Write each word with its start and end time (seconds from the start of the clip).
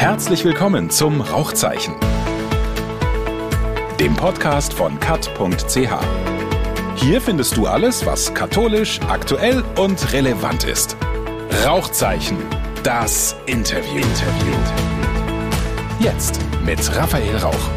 Herzlich 0.00 0.46
willkommen 0.46 0.88
zum 0.88 1.20
Rauchzeichen, 1.20 1.94
dem 4.00 4.16
Podcast 4.16 4.72
von 4.72 4.98
kat.ch. 4.98 5.76
Hier 6.96 7.20
findest 7.20 7.58
du 7.58 7.66
alles, 7.66 8.06
was 8.06 8.32
katholisch, 8.32 8.98
aktuell 9.10 9.62
und 9.76 10.14
relevant 10.14 10.64
ist. 10.64 10.96
Rauchzeichen, 11.66 12.38
das 12.82 13.36
Interview. 13.44 13.96
Interview. 13.96 14.54
Jetzt 16.00 16.40
mit 16.64 16.96
Raphael 16.96 17.36
Rauch. 17.36 17.70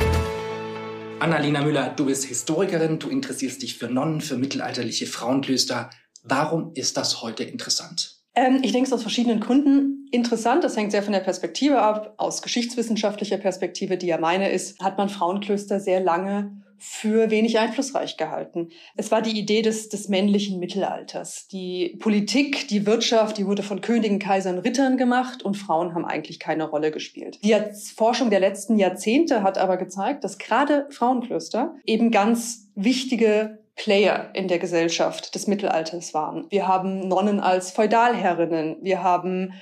Annalena 1.20 1.62
Müller, 1.62 1.90
du 1.90 2.05
bist 2.05 2.24
Historikerin, 2.24 3.00
du 3.00 3.10
interessierst 3.10 3.62
dich 3.62 3.78
für 3.78 3.90
Nonnen, 3.90 4.21
für 4.21 4.38
mittelalterliche 4.38 5.08
Frauenklöster. 5.08 5.90
Warum 6.24 6.71
ist 6.74 6.96
das 6.96 7.21
heute 7.21 7.44
interessant? 7.44 8.21
Ähm, 8.34 8.62
ich 8.64 8.71
denke 8.71 8.88
es 8.88 8.94
aus 8.94 9.02
verschiedenen 9.02 9.42
Gründen 9.42 10.03
interessant. 10.14 10.63
Das 10.63 10.77
hängt 10.77 10.91
sehr 10.91 11.03
von 11.03 11.13
der 11.13 11.20
Perspektive 11.20 11.81
ab. 11.81 12.13
Aus 12.17 12.41
geschichtswissenschaftlicher 12.41 13.38
Perspektive, 13.38 13.98
die 13.98 14.08
ja 14.08 14.17
meine 14.17 14.49
ist, 14.49 14.80
hat 14.80 14.98
man 14.98 15.09
Frauenklöster 15.09 15.80
sehr 15.80 15.99
lange 15.99 16.63
für 16.85 17.31
wenig 17.31 17.58
einflussreich 17.59 18.18
gehalten. 18.18 18.68
Es 18.98 19.09
war 19.09 19.21
die 19.21 19.40
Idee 19.40 19.62
des, 19.62 19.88
des 19.88 20.09
männlichen 20.09 20.59
Mittelalters. 20.59 21.48
Die 21.48 21.98
Politik, 21.99 22.68
die 22.68 22.85
Wirtschaft, 22.85 23.38
die 23.38 23.48
wurde 23.48 23.63
von 23.63 23.80
Königen, 23.80 24.20
Kaisern, 24.20 24.57
Rittern 24.57 24.98
gemacht 24.98 25.44
und 25.44 25.55
Frauen 25.55 25.95
haben 25.95 26.04
eigentlich 26.04 26.40
keine 26.40 26.66
Rolle 26.66 26.91
gespielt. 26.91 27.40
Die 27.41 27.55
Forschung 27.95 28.30
der 28.30 28.41
letzten 28.41 28.77
Jahrzehnte 28.77 29.43
hat 29.43 29.57
aber 29.57 29.77
gezeigt, 29.77 30.26
dass 30.26 30.38
gerade 30.38 30.88
Frauenklöster 30.90 31.73
eben 31.85 32.12
ganz 32.12 32.70
wichtige 32.76 33.59
Player 33.76 34.30
in 34.34 34.48
der 34.48 34.59
Gesellschaft 34.59 35.34
des 35.34 35.48
Mittelalters 35.48 36.13
waren. 36.13 36.45
Wir 36.49 36.68
haben 36.68 37.07
Nonnen 37.07 37.40
als 37.40 37.71
Feudalherrinnen, 37.71 38.77
wir 38.82 39.02
haben 39.02 39.54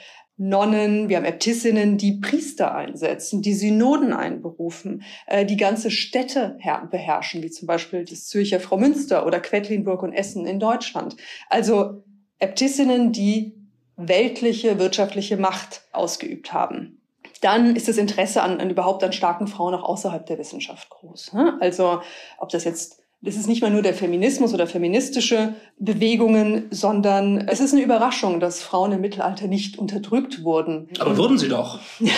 Nonnen, 0.43 1.07
wir 1.07 1.17
haben 1.17 1.25
Äbtissinnen, 1.25 1.99
die 1.99 2.13
Priester 2.13 2.73
einsetzen, 2.73 3.43
die 3.43 3.53
Synoden 3.53 4.11
einberufen, 4.11 5.03
äh, 5.27 5.45
die 5.45 5.55
ganze 5.55 5.91
Städte 5.91 6.57
beherrschen, 6.89 7.43
wie 7.43 7.51
zum 7.51 7.67
Beispiel 7.67 8.05
das 8.05 8.25
Zürcher 8.25 8.59
Frau 8.59 8.77
Münster 8.77 9.27
oder 9.27 9.39
Quedlinburg 9.39 10.01
und 10.01 10.13
Essen 10.13 10.47
in 10.47 10.59
Deutschland. 10.59 11.15
Also 11.47 12.03
Äbtissinnen, 12.39 13.11
die 13.11 13.53
weltliche 13.97 14.79
wirtschaftliche 14.79 15.37
Macht 15.37 15.83
ausgeübt 15.91 16.53
haben. 16.53 16.99
Dann 17.41 17.75
ist 17.75 17.87
das 17.87 17.97
Interesse 17.97 18.41
an, 18.41 18.59
an 18.59 18.71
überhaupt 18.71 19.03
an 19.03 19.13
starken 19.13 19.45
Frauen 19.45 19.75
auch 19.75 19.83
außerhalb 19.83 20.25
der 20.25 20.39
Wissenschaft 20.39 20.89
groß. 20.89 21.33
Ne? 21.33 21.55
Also 21.61 22.01
ob 22.39 22.49
das 22.49 22.63
jetzt 22.63 23.00
das 23.23 23.35
ist 23.35 23.47
nicht 23.47 23.61
mal 23.61 23.69
nur 23.69 23.83
der 23.83 23.93
Feminismus 23.93 24.51
oder 24.51 24.65
feministische 24.65 25.53
Bewegungen, 25.77 26.65
sondern 26.71 27.47
es 27.47 27.59
ist 27.59 27.71
eine 27.71 27.83
Überraschung, 27.83 28.39
dass 28.39 28.63
Frauen 28.63 28.93
im 28.93 29.01
Mittelalter 29.01 29.45
nicht 29.45 29.77
unterdrückt 29.77 30.43
wurden. 30.43 30.89
Aber 30.97 31.15
wurden 31.17 31.37
sie 31.37 31.47
doch. 31.47 31.79
ja, 31.99 32.09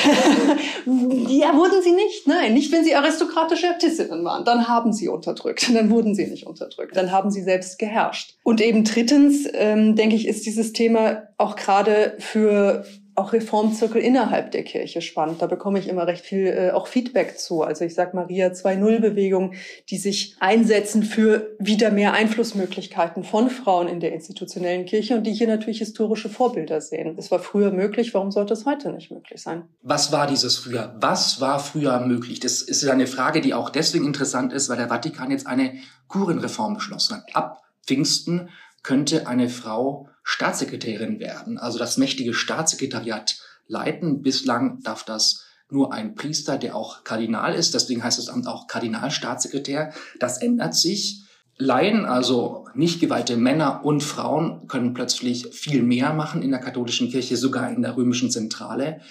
wurden 1.57 1.81
sie 1.83 1.91
nicht. 1.91 2.25
Nein, 2.25 2.53
nicht 2.53 2.71
wenn 2.71 2.85
sie 2.85 2.95
aristokratische 2.95 3.67
Äbtissinnen 3.67 4.23
waren. 4.23 4.45
Dann 4.45 4.69
haben 4.69 4.93
sie 4.93 5.09
unterdrückt. 5.09 5.69
Dann 5.73 5.89
wurden 5.89 6.15
sie 6.15 6.27
nicht 6.27 6.47
unterdrückt. 6.47 6.95
Dann 6.95 7.11
haben 7.11 7.31
sie 7.31 7.41
selbst 7.41 7.79
geherrscht. 7.79 8.37
Und 8.43 8.61
eben 8.61 8.85
drittens, 8.85 9.45
ähm, 9.53 9.97
denke 9.97 10.15
ich, 10.15 10.25
ist 10.25 10.45
dieses 10.45 10.71
Thema 10.71 11.23
auch 11.37 11.57
gerade 11.57 12.15
für 12.19 12.85
auch 13.15 13.33
Reformzirkel 13.33 14.01
innerhalb 14.01 14.51
der 14.51 14.63
Kirche 14.63 15.01
spannend. 15.01 15.41
Da 15.41 15.47
bekomme 15.47 15.77
ich 15.77 15.87
immer 15.87 16.07
recht 16.07 16.25
viel 16.25 16.47
äh, 16.47 16.71
auch 16.71 16.87
Feedback 16.87 17.37
zu. 17.37 17.61
Also 17.61 17.85
ich 17.85 17.93
sag 17.93 18.13
Maria 18.13 18.47
2.0 18.47 18.99
Bewegung, 18.99 19.53
die 19.89 19.97
sich 19.97 20.35
einsetzen 20.39 21.03
für 21.03 21.55
wieder 21.59 21.91
mehr 21.91 22.13
Einflussmöglichkeiten 22.13 23.23
von 23.23 23.49
Frauen 23.49 23.87
in 23.87 23.99
der 23.99 24.13
institutionellen 24.13 24.85
Kirche 24.85 25.15
und 25.15 25.23
die 25.25 25.33
hier 25.33 25.47
natürlich 25.47 25.79
historische 25.79 26.29
Vorbilder 26.29 26.81
sehen. 26.81 27.15
Das 27.15 27.29
war 27.29 27.39
früher 27.39 27.71
möglich, 27.71 28.13
warum 28.13 28.31
sollte 28.31 28.53
es 28.53 28.65
heute 28.65 28.91
nicht 28.91 29.11
möglich 29.11 29.41
sein? 29.41 29.63
Was 29.81 30.11
war 30.11 30.25
dieses 30.25 30.57
früher? 30.57 30.95
Was 30.99 31.39
war 31.39 31.59
früher 31.59 31.99
möglich? 31.99 32.39
Das 32.39 32.61
ist 32.61 32.87
eine 32.87 33.07
Frage, 33.07 33.41
die 33.41 33.53
auch 33.53 33.69
deswegen 33.69 34.05
interessant 34.05 34.53
ist, 34.53 34.69
weil 34.69 34.77
der 34.77 34.87
Vatikan 34.87 35.29
jetzt 35.29 35.45
eine 35.45 35.75
Kurienreform 36.07 36.73
beschlossen 36.73 37.17
hat. 37.17 37.35
Ab 37.35 37.63
Pfingsten 37.85 38.49
könnte 38.81 39.27
eine 39.27 39.49
Frau 39.49 40.09
Staatssekretärin 40.23 41.19
werden, 41.19 41.57
also 41.57 41.77
das 41.77 41.97
mächtige 41.97 42.33
Staatssekretariat 42.33 43.35
leiten. 43.67 44.21
Bislang 44.21 44.81
darf 44.83 45.03
das 45.03 45.45
nur 45.69 45.93
ein 45.93 46.15
Priester, 46.15 46.57
der 46.57 46.75
auch 46.75 47.03
Kardinal 47.03 47.53
ist. 47.55 47.73
Deswegen 47.73 48.03
heißt 48.03 48.19
das 48.19 48.29
Amt 48.29 48.47
auch 48.47 48.67
Kardinalstaatssekretär. 48.67 49.93
Das 50.19 50.37
ändert 50.37 50.75
sich. 50.75 51.23
Laien, 51.57 52.05
also 52.05 52.65
nicht 52.73 52.99
geweihte 52.99 53.37
Männer 53.37 53.85
und 53.85 54.01
Frauen, 54.01 54.67
können 54.67 54.93
plötzlich 54.93 55.47
viel 55.51 55.83
mehr 55.83 56.13
machen 56.13 56.41
in 56.41 56.49
der 56.49 56.59
katholischen 56.59 57.09
Kirche, 57.09 57.37
sogar 57.37 57.69
in 57.69 57.83
der 57.83 57.95
römischen 57.95 58.31
Zentrale. 58.31 59.01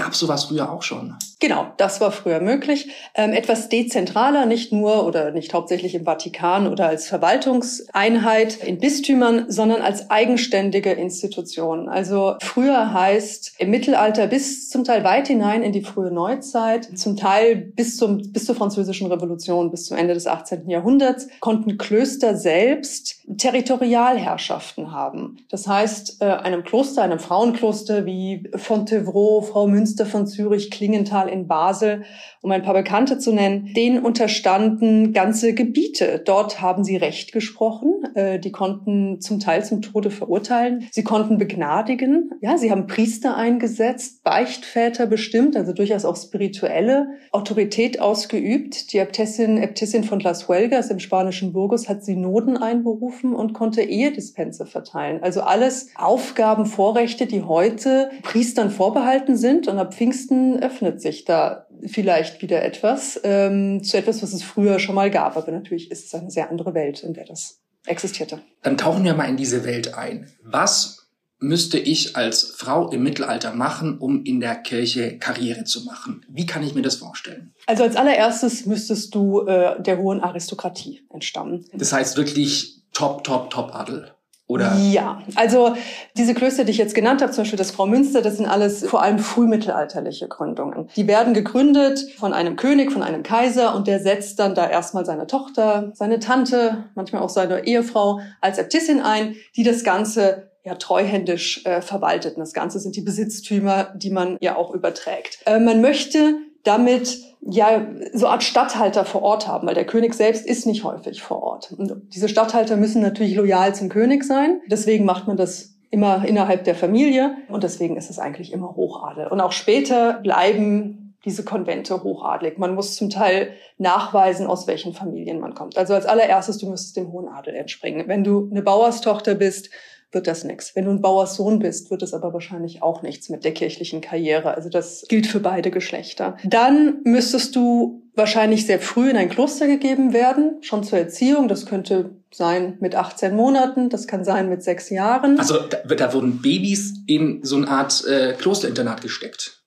Gab 0.00 0.14
sowas 0.14 0.44
früher 0.44 0.72
auch 0.72 0.82
schon? 0.82 1.14
Genau, 1.40 1.66
das 1.76 2.00
war 2.00 2.10
früher 2.10 2.40
möglich. 2.40 2.88
Ähm, 3.14 3.34
etwas 3.34 3.68
dezentraler, 3.68 4.46
nicht 4.46 4.72
nur 4.72 5.06
oder 5.06 5.30
nicht 5.30 5.52
hauptsächlich 5.52 5.94
im 5.94 6.04
Vatikan 6.04 6.66
oder 6.66 6.86
als 6.86 7.06
Verwaltungseinheit 7.06 8.64
in 8.64 8.78
Bistümern, 8.78 9.44
sondern 9.48 9.82
als 9.82 10.10
eigenständige 10.10 10.92
Institution. 10.92 11.90
Also 11.90 12.36
früher 12.40 12.94
heißt 12.94 13.56
im 13.58 13.70
Mittelalter 13.70 14.26
bis 14.26 14.70
zum 14.70 14.84
Teil 14.84 15.04
weit 15.04 15.28
hinein 15.28 15.62
in 15.62 15.72
die 15.72 15.82
frühe 15.82 16.10
Neuzeit, 16.10 16.98
zum 16.98 17.18
Teil 17.18 17.56
bis 17.56 17.98
zum 17.98 18.32
bis 18.32 18.46
zur 18.46 18.54
französischen 18.54 19.12
Revolution, 19.12 19.70
bis 19.70 19.84
zum 19.84 19.98
Ende 19.98 20.14
des 20.14 20.26
18. 20.26 20.68
Jahrhunderts 20.68 21.28
konnten 21.40 21.76
Klöster 21.76 22.36
selbst 22.36 23.19
Territorialherrschaften 23.36 24.92
haben. 24.92 25.38
Das 25.50 25.68
heißt, 25.68 26.20
äh, 26.20 26.24
einem 26.24 26.64
Kloster, 26.64 27.02
einem 27.02 27.18
Frauenkloster 27.18 28.06
wie 28.06 28.50
Fontevraud, 28.54 29.46
Frau 29.46 29.66
Münster 29.66 30.06
von 30.06 30.26
Zürich, 30.26 30.70
Klingenthal 30.70 31.28
in 31.28 31.46
Basel, 31.46 32.04
um 32.42 32.50
ein 32.50 32.62
paar 32.62 32.74
Bekannte 32.74 33.18
zu 33.18 33.32
nennen, 33.32 33.72
denen 33.74 34.04
unterstanden 34.04 35.12
ganze 35.12 35.54
Gebiete. 35.54 36.22
Dort 36.24 36.60
haben 36.60 36.82
sie 36.82 36.96
Recht 36.96 37.32
gesprochen. 37.32 38.04
Äh, 38.14 38.40
die 38.40 38.52
konnten 38.52 39.20
zum 39.20 39.38
Teil 39.38 39.64
zum 39.64 39.82
Tode 39.82 40.10
verurteilen. 40.10 40.88
Sie 40.90 41.04
konnten 41.04 41.38
begnadigen. 41.38 42.30
Ja, 42.40 42.58
sie 42.58 42.70
haben 42.70 42.86
Priester 42.86 43.36
eingesetzt, 43.36 44.24
Beichtväter 44.24 45.06
bestimmt, 45.06 45.56
also 45.56 45.72
durchaus 45.72 46.04
auch 46.04 46.16
spirituelle 46.16 47.08
Autorität 47.30 48.00
ausgeübt. 48.00 48.92
Die 48.92 48.98
Äbtissin, 48.98 49.58
Äbtissin 49.58 50.04
von 50.04 50.20
Las 50.20 50.48
Huelgas 50.48 50.90
im 50.90 50.98
spanischen 50.98 51.52
Burgos 51.52 51.88
hat 51.88 52.04
Synoden 52.04 52.56
einberufen 52.56 53.19
und 53.24 53.52
konnte 53.52 53.82
Ehedispense 53.82 54.66
verteilen. 54.66 55.22
Also 55.22 55.42
alles 55.42 55.88
Aufgaben, 55.94 56.66
Vorrechte, 56.66 57.26
die 57.26 57.42
heute 57.42 58.10
Priestern 58.22 58.70
vorbehalten 58.70 59.36
sind. 59.36 59.68
Und 59.68 59.78
ab 59.78 59.94
Pfingsten 59.94 60.62
öffnet 60.62 61.00
sich 61.00 61.24
da 61.24 61.66
vielleicht 61.86 62.42
wieder 62.42 62.62
etwas 62.62 63.20
ähm, 63.24 63.82
zu 63.82 63.96
etwas, 63.96 64.22
was 64.22 64.32
es 64.32 64.42
früher 64.42 64.78
schon 64.78 64.94
mal 64.94 65.10
gab. 65.10 65.36
Aber 65.36 65.50
natürlich 65.52 65.90
ist 65.90 66.06
es 66.06 66.14
eine 66.14 66.30
sehr 66.30 66.50
andere 66.50 66.74
Welt, 66.74 67.02
in 67.02 67.14
der 67.14 67.24
das 67.24 67.60
existierte. 67.86 68.40
Dann 68.62 68.76
tauchen 68.76 69.04
wir 69.04 69.14
mal 69.14 69.28
in 69.28 69.36
diese 69.36 69.64
Welt 69.64 69.94
ein. 69.94 70.28
Was 70.44 71.00
müsste 71.40 71.78
ich 71.78 72.16
als 72.16 72.54
Frau 72.56 72.90
im 72.90 73.02
Mittelalter 73.02 73.54
machen, 73.54 73.98
um 73.98 74.24
in 74.24 74.40
der 74.40 74.56
Kirche 74.56 75.18
Karriere 75.18 75.64
zu 75.64 75.84
machen? 75.84 76.24
Wie 76.28 76.46
kann 76.46 76.62
ich 76.62 76.74
mir 76.74 76.82
das 76.82 76.96
vorstellen? 76.96 77.54
Also 77.66 77.82
als 77.82 77.96
allererstes 77.96 78.66
müsstest 78.66 79.14
du 79.14 79.46
äh, 79.46 79.82
der 79.82 79.98
hohen 79.98 80.20
Aristokratie 80.20 81.02
entstammen. 81.10 81.64
Das 81.72 81.92
heißt 81.92 82.16
wirklich 82.16 82.79
top, 82.92 83.24
top, 83.24 83.50
top 83.50 83.74
Adel. 83.74 84.12
Oder? 84.50 84.74
Ja, 84.78 85.22
also 85.36 85.76
diese 86.16 86.34
Klöster, 86.34 86.64
die 86.64 86.72
ich 86.72 86.78
jetzt 86.78 86.96
genannt 86.96 87.22
habe, 87.22 87.30
zum 87.30 87.42
Beispiel 87.42 87.56
das 87.56 87.70
Frau 87.70 87.86
Münster, 87.86 88.20
das 88.20 88.36
sind 88.36 88.46
alles 88.46 88.84
vor 88.84 89.00
allem 89.00 89.20
frühmittelalterliche 89.20 90.26
Gründungen. 90.26 90.88
Die 90.96 91.06
werden 91.06 91.34
gegründet 91.34 92.04
von 92.18 92.32
einem 92.32 92.56
König, 92.56 92.90
von 92.90 93.04
einem 93.04 93.22
Kaiser 93.22 93.76
und 93.76 93.86
der 93.86 94.00
setzt 94.00 94.40
dann 94.40 94.56
da 94.56 94.68
erstmal 94.68 95.06
seine 95.06 95.28
Tochter, 95.28 95.92
seine 95.94 96.18
Tante, 96.18 96.86
manchmal 96.96 97.22
auch 97.22 97.28
seine 97.28 97.64
Ehefrau 97.64 98.22
als 98.40 98.58
Äbtissin 98.58 99.00
ein, 99.00 99.36
die 99.54 99.62
das 99.62 99.84
Ganze 99.84 100.50
ja 100.64 100.74
treuhändisch 100.74 101.64
äh, 101.64 101.80
verwaltet. 101.80 102.34
Und 102.34 102.40
das 102.40 102.52
Ganze 102.52 102.80
sind 102.80 102.96
die 102.96 103.02
Besitztümer, 103.02 103.94
die 103.94 104.10
man 104.10 104.36
ja 104.40 104.56
auch 104.56 104.74
überträgt. 104.74 105.38
Äh, 105.46 105.60
man 105.60 105.80
möchte 105.80 106.38
damit 106.64 107.18
ja 107.40 107.86
so 108.12 108.26
Art 108.26 108.42
Statthalter 108.42 109.04
vor 109.04 109.22
Ort 109.22 109.48
haben, 109.48 109.66
weil 109.66 109.74
der 109.74 109.86
König 109.86 110.14
selbst 110.14 110.46
ist 110.46 110.66
nicht 110.66 110.84
häufig 110.84 111.22
vor 111.22 111.42
Ort. 111.42 111.72
Und 111.72 111.92
diese 112.14 112.28
Statthalter 112.28 112.76
müssen 112.76 113.02
natürlich 113.02 113.34
loyal 113.34 113.74
zum 113.74 113.88
König 113.88 114.24
sein. 114.24 114.60
Deswegen 114.66 115.04
macht 115.04 115.26
man 115.26 115.36
das 115.36 115.74
immer 115.90 116.24
innerhalb 116.24 116.64
der 116.64 116.74
Familie 116.74 117.36
und 117.48 117.64
deswegen 117.64 117.96
ist 117.96 118.10
es 118.10 118.18
eigentlich 118.18 118.52
immer 118.52 118.76
Hochadel. 118.76 119.26
Und 119.26 119.40
auch 119.40 119.52
später 119.52 120.14
bleiben 120.22 121.14
diese 121.24 121.44
Konvente 121.44 122.02
hochadelig. 122.02 122.58
Man 122.58 122.74
muss 122.74 122.94
zum 122.94 123.10
Teil 123.10 123.52
nachweisen, 123.76 124.46
aus 124.46 124.66
welchen 124.66 124.94
Familien 124.94 125.40
man 125.40 125.54
kommt. 125.54 125.76
Also 125.76 125.94
als 125.94 126.06
allererstes, 126.06 126.58
du 126.58 126.70
müsstest 126.70 126.96
dem 126.96 127.12
hohen 127.12 127.28
Adel 127.28 127.54
entspringen. 127.54 128.08
Wenn 128.08 128.24
du 128.24 128.48
eine 128.50 128.62
Bauerstochter 128.62 129.34
bist, 129.34 129.70
wird 130.12 130.26
das 130.26 130.44
nichts. 130.44 130.74
Wenn 130.74 130.86
du 130.86 130.90
ein 130.90 131.00
Bauerssohn 131.00 131.58
bist, 131.58 131.90
wird 131.90 132.02
es 132.02 132.14
aber 132.14 132.32
wahrscheinlich 132.32 132.82
auch 132.82 133.02
nichts 133.02 133.28
mit 133.28 133.44
der 133.44 133.54
kirchlichen 133.54 134.00
Karriere. 134.00 134.54
Also 134.54 134.68
das 134.68 135.04
gilt 135.08 135.26
für 135.26 135.40
beide 135.40 135.70
Geschlechter. 135.70 136.36
Dann 136.44 137.00
müsstest 137.04 137.54
du 137.56 138.02
wahrscheinlich 138.14 138.66
sehr 138.66 138.80
früh 138.80 139.10
in 139.10 139.16
ein 139.16 139.28
Kloster 139.28 139.66
gegeben 139.66 140.12
werden, 140.12 140.58
schon 140.62 140.82
zur 140.82 140.98
Erziehung. 140.98 141.48
Das 141.48 141.66
könnte 141.66 142.10
sein 142.32 142.76
mit 142.80 142.94
18 142.94 143.34
Monaten, 143.34 143.88
das 143.88 144.06
kann 144.06 144.24
sein 144.24 144.48
mit 144.48 144.62
sechs 144.62 144.90
Jahren. 144.90 145.38
Also 145.38 145.58
da, 145.60 145.78
da 145.94 146.12
wurden 146.12 146.42
Babys 146.42 146.94
in 147.06 147.40
so 147.42 147.56
eine 147.56 147.68
Art 147.68 148.04
äh, 148.06 148.34
Klosterinternat 148.34 149.02
gesteckt. 149.02 149.59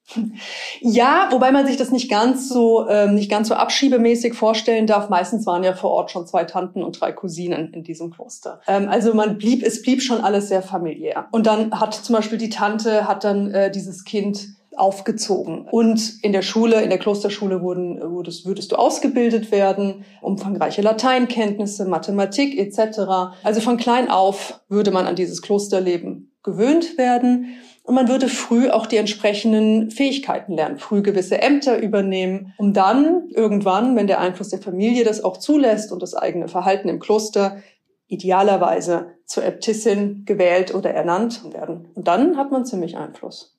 Ja, 0.81 1.29
wobei 1.31 1.51
man 1.51 1.65
sich 1.65 1.77
das 1.77 1.91
nicht 1.91 2.09
ganz 2.09 2.49
so 2.49 2.87
ähm, 2.89 3.15
nicht 3.15 3.31
ganz 3.31 3.47
so 3.47 3.55
abschiebemäßig 3.55 4.33
vorstellen 4.33 4.85
darf. 4.85 5.09
Meistens 5.09 5.45
waren 5.45 5.63
ja 5.63 5.73
vor 5.73 5.91
Ort 5.91 6.11
schon 6.11 6.27
zwei 6.27 6.43
Tanten 6.43 6.83
und 6.83 6.99
drei 6.99 7.11
Cousinen 7.11 7.73
in 7.73 7.83
diesem 7.83 8.11
Kloster. 8.11 8.59
Ähm, 8.67 8.89
also 8.89 9.13
man 9.13 9.37
blieb, 9.37 9.63
es 9.63 9.81
blieb 9.81 10.01
schon 10.01 10.21
alles 10.21 10.49
sehr 10.49 10.61
familiär. 10.61 11.27
Und 11.31 11.47
dann 11.47 11.79
hat 11.79 11.93
zum 11.93 12.15
Beispiel 12.15 12.37
die 12.37 12.49
Tante 12.49 13.07
hat 13.07 13.23
dann 13.23 13.51
äh, 13.51 13.71
dieses 13.71 14.03
Kind 14.03 14.49
aufgezogen. 14.75 15.67
Und 15.69 16.23
in 16.23 16.33
der 16.33 16.41
Schule, 16.41 16.81
in 16.81 16.89
der 16.89 16.99
Klosterschule 16.99 17.61
wurden, 17.61 17.99
wurdest, 18.01 18.45
würdest 18.45 18.71
du 18.71 18.75
ausgebildet 18.75 19.51
werden, 19.51 20.05
umfangreiche 20.21 20.81
Lateinkenntnisse, 20.81 21.85
Mathematik 21.85 22.57
etc. 22.57 23.35
Also 23.43 23.61
von 23.61 23.77
klein 23.77 24.09
auf 24.09 24.61
würde 24.69 24.91
man 24.91 25.05
an 25.05 25.15
dieses 25.15 25.41
Klosterleben 25.41 26.31
gewöhnt 26.43 26.97
werden. 26.97 27.55
Und 27.83 27.95
man 27.95 28.07
würde 28.07 28.29
früh 28.29 28.69
auch 28.69 28.85
die 28.85 28.95
entsprechenden 28.95 29.91
Fähigkeiten 29.91 30.53
lernen, 30.53 30.79
früh 30.79 31.01
gewisse 31.01 31.41
Ämter 31.41 31.81
übernehmen, 31.81 32.53
um 32.57 32.73
dann 32.73 33.29
irgendwann, 33.31 33.95
wenn 33.97 34.07
der 34.07 34.21
Einfluss 34.21 34.49
der 34.49 34.61
Familie 34.61 35.03
das 35.03 35.23
auch 35.23 35.37
zulässt 35.37 35.91
und 35.91 36.01
das 36.01 36.15
eigene 36.15 36.47
Verhalten 36.47 36.87
im 36.87 36.99
Kloster, 36.99 37.57
idealerweise 38.07 39.07
zur 39.25 39.43
Äbtissin 39.43 40.23
gewählt 40.25 40.73
oder 40.73 40.91
ernannt 40.91 41.41
werden. 41.53 41.89
Und 41.93 42.07
dann 42.07 42.37
hat 42.37 42.51
man 42.51 42.65
ziemlich 42.65 42.95
Einfluss. 42.95 43.57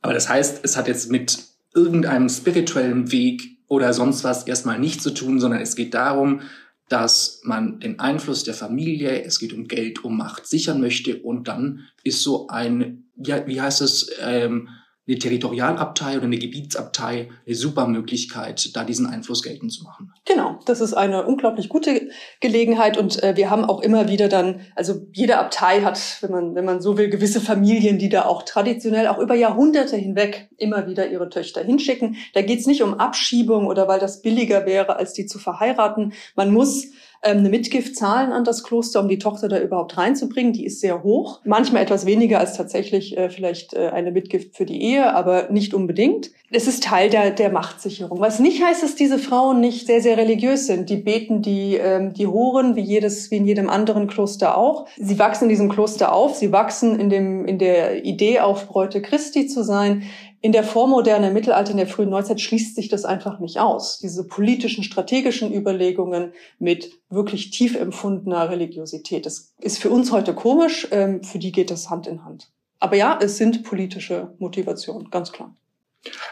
Aber 0.00 0.14
das 0.14 0.28
heißt, 0.28 0.64
es 0.64 0.76
hat 0.76 0.88
jetzt 0.88 1.10
mit 1.10 1.38
irgendeinem 1.74 2.28
spirituellen 2.28 3.12
Weg 3.12 3.58
oder 3.68 3.92
sonst 3.92 4.24
was 4.24 4.46
erstmal 4.46 4.78
nichts 4.78 5.02
zu 5.02 5.10
tun, 5.10 5.40
sondern 5.40 5.60
es 5.60 5.76
geht 5.76 5.94
darum, 5.94 6.40
dass 6.88 7.40
man 7.44 7.80
den 7.80 8.00
Einfluss 8.00 8.44
der 8.44 8.54
Familie, 8.54 9.24
es 9.24 9.38
geht 9.38 9.54
um 9.54 9.66
Geld, 9.66 10.04
um 10.04 10.16
Macht 10.16 10.46
sichern 10.46 10.80
möchte 10.80 11.22
und 11.22 11.48
dann 11.48 11.88
ist 12.04 12.22
so 12.22 12.48
ein, 12.48 13.04
ja, 13.24 13.46
wie 13.46 13.60
heißt 13.60 13.80
es, 13.80 14.10
ähm, 14.20 14.68
eine 15.08 15.18
Territorialabtei 15.18 16.16
oder 16.16 16.26
eine 16.26 16.38
Gebietsabtei 16.38 17.28
eine 17.44 17.54
super 17.56 17.88
Möglichkeit, 17.88 18.74
da 18.76 18.84
diesen 18.84 19.06
Einfluss 19.06 19.42
geltend 19.42 19.72
zu 19.72 19.82
machen. 19.82 20.12
Genau, 20.24 20.60
das 20.64 20.80
ist 20.80 20.94
eine 20.94 21.26
unglaublich 21.26 21.68
gute 21.68 22.08
Gelegenheit 22.40 22.96
und 22.96 23.20
äh, 23.20 23.36
wir 23.36 23.50
haben 23.50 23.64
auch 23.64 23.80
immer 23.80 24.08
wieder 24.08 24.28
dann, 24.28 24.60
also 24.76 25.04
jede 25.12 25.38
Abtei 25.38 25.80
hat, 25.82 26.18
wenn 26.20 26.30
man, 26.30 26.54
wenn 26.54 26.64
man 26.64 26.80
so 26.80 26.96
will, 26.98 27.10
gewisse 27.10 27.40
Familien, 27.40 27.98
die 27.98 28.10
da 28.10 28.26
auch 28.26 28.44
traditionell 28.44 29.08
auch 29.08 29.18
über 29.18 29.34
Jahrhunderte 29.34 29.96
hinweg 29.96 30.48
immer 30.56 30.86
wieder 30.86 31.10
ihre 31.10 31.28
Töchter 31.28 31.64
hinschicken. 31.64 32.16
Da 32.34 32.42
geht's 32.42 32.66
nicht 32.66 32.84
um 32.84 32.94
Abschiebung 32.94 33.66
oder 33.66 33.88
weil 33.88 33.98
das 33.98 34.22
billiger 34.22 34.66
wäre, 34.66 34.96
als 34.96 35.14
die 35.14 35.26
zu 35.26 35.40
verheiraten. 35.40 36.12
Man 36.36 36.52
muss 36.52 36.86
eine 37.30 37.48
Mitgift 37.48 37.96
zahlen 37.96 38.32
an 38.32 38.44
das 38.44 38.64
Kloster, 38.64 39.00
um 39.00 39.08
die 39.08 39.18
Tochter 39.18 39.48
da 39.48 39.60
überhaupt 39.60 39.96
reinzubringen. 39.96 40.52
Die 40.52 40.66
ist 40.66 40.80
sehr 40.80 41.02
hoch. 41.04 41.40
Manchmal 41.44 41.82
etwas 41.82 42.04
weniger 42.04 42.40
als 42.40 42.56
tatsächlich 42.56 43.16
äh, 43.16 43.30
vielleicht 43.30 43.74
äh, 43.74 43.88
eine 43.88 44.10
Mitgift 44.10 44.56
für 44.56 44.66
die 44.66 44.82
Ehe, 44.82 45.14
aber 45.14 45.48
nicht 45.50 45.72
unbedingt. 45.72 46.30
Es 46.50 46.66
ist 46.66 46.82
Teil 46.82 47.10
der, 47.10 47.30
der 47.30 47.50
Machtsicherung. 47.50 48.20
Was 48.20 48.40
nicht 48.40 48.62
heißt, 48.62 48.82
dass 48.82 48.96
diese 48.96 49.18
Frauen 49.18 49.60
nicht 49.60 49.86
sehr, 49.86 50.02
sehr 50.02 50.18
religiös 50.18 50.66
sind. 50.66 50.90
Die 50.90 50.96
beten 50.96 51.42
die, 51.42 51.76
ähm, 51.76 52.12
die 52.12 52.26
Horen, 52.26 52.74
wie 52.76 52.82
jedes, 52.82 53.30
wie 53.30 53.36
in 53.36 53.46
jedem 53.46 53.70
anderen 53.70 54.08
Kloster 54.08 54.58
auch. 54.58 54.86
Sie 54.96 55.18
wachsen 55.18 55.44
in 55.44 55.50
diesem 55.50 55.68
Kloster 55.68 56.12
auf. 56.12 56.34
Sie 56.34 56.50
wachsen 56.50 56.98
in 56.98 57.08
dem, 57.08 57.46
in 57.46 57.58
der 57.58 58.04
Idee 58.04 58.40
auf 58.40 58.66
Bräute 58.66 59.00
Christi 59.00 59.46
zu 59.46 59.62
sein. 59.62 60.02
In 60.42 60.50
der 60.50 60.64
Vormoderne, 60.64 61.28
im 61.28 61.34
Mittelalter, 61.34 61.70
in 61.70 61.76
der 61.76 61.86
frühen 61.86 62.10
Neuzeit 62.10 62.40
schließt 62.40 62.74
sich 62.74 62.88
das 62.88 63.04
einfach 63.04 63.38
nicht 63.38 63.60
aus. 63.60 64.00
Diese 64.00 64.26
politischen, 64.26 64.82
strategischen 64.82 65.54
Überlegungen 65.54 66.32
mit 66.58 66.90
wirklich 67.10 67.50
tief 67.50 67.76
empfundener 67.76 68.50
Religiosität. 68.50 69.24
Das 69.24 69.54
ist 69.60 69.78
für 69.78 69.90
uns 69.90 70.10
heute 70.10 70.34
komisch, 70.34 70.88
ähm, 70.90 71.22
für 71.22 71.38
die 71.38 71.52
geht 71.52 71.70
das 71.70 71.90
Hand 71.90 72.08
in 72.08 72.24
Hand. 72.24 72.50
Aber 72.80 72.96
ja, 72.96 73.16
es 73.22 73.36
sind 73.36 73.62
politische 73.62 74.34
Motivationen, 74.40 75.10
ganz 75.10 75.30
klar. 75.30 75.54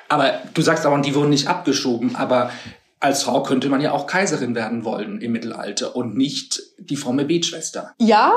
Aber 0.09 0.41
du 0.55 0.61
sagst 0.61 0.85
aber, 0.85 0.99
die 0.99 1.15
wurden 1.15 1.31
nicht 1.31 1.47
abgeschoben, 1.47 2.17
aber 2.17 2.51
als 2.99 3.23
Frau 3.23 3.45
könnte 3.45 3.69
man 3.69 3.81
ja 3.81 3.93
auch 3.93 4.09
Kaiserin 4.09 4.57
werden 4.57 4.85
wollen 4.85 5.21
im 5.21 5.31
Mittelalter 5.31 5.95
und 5.95 6.17
nicht 6.17 6.61
die 6.79 6.97
fromme 6.97 7.25
Betschwester. 7.25 7.95
Ja, 7.99 8.33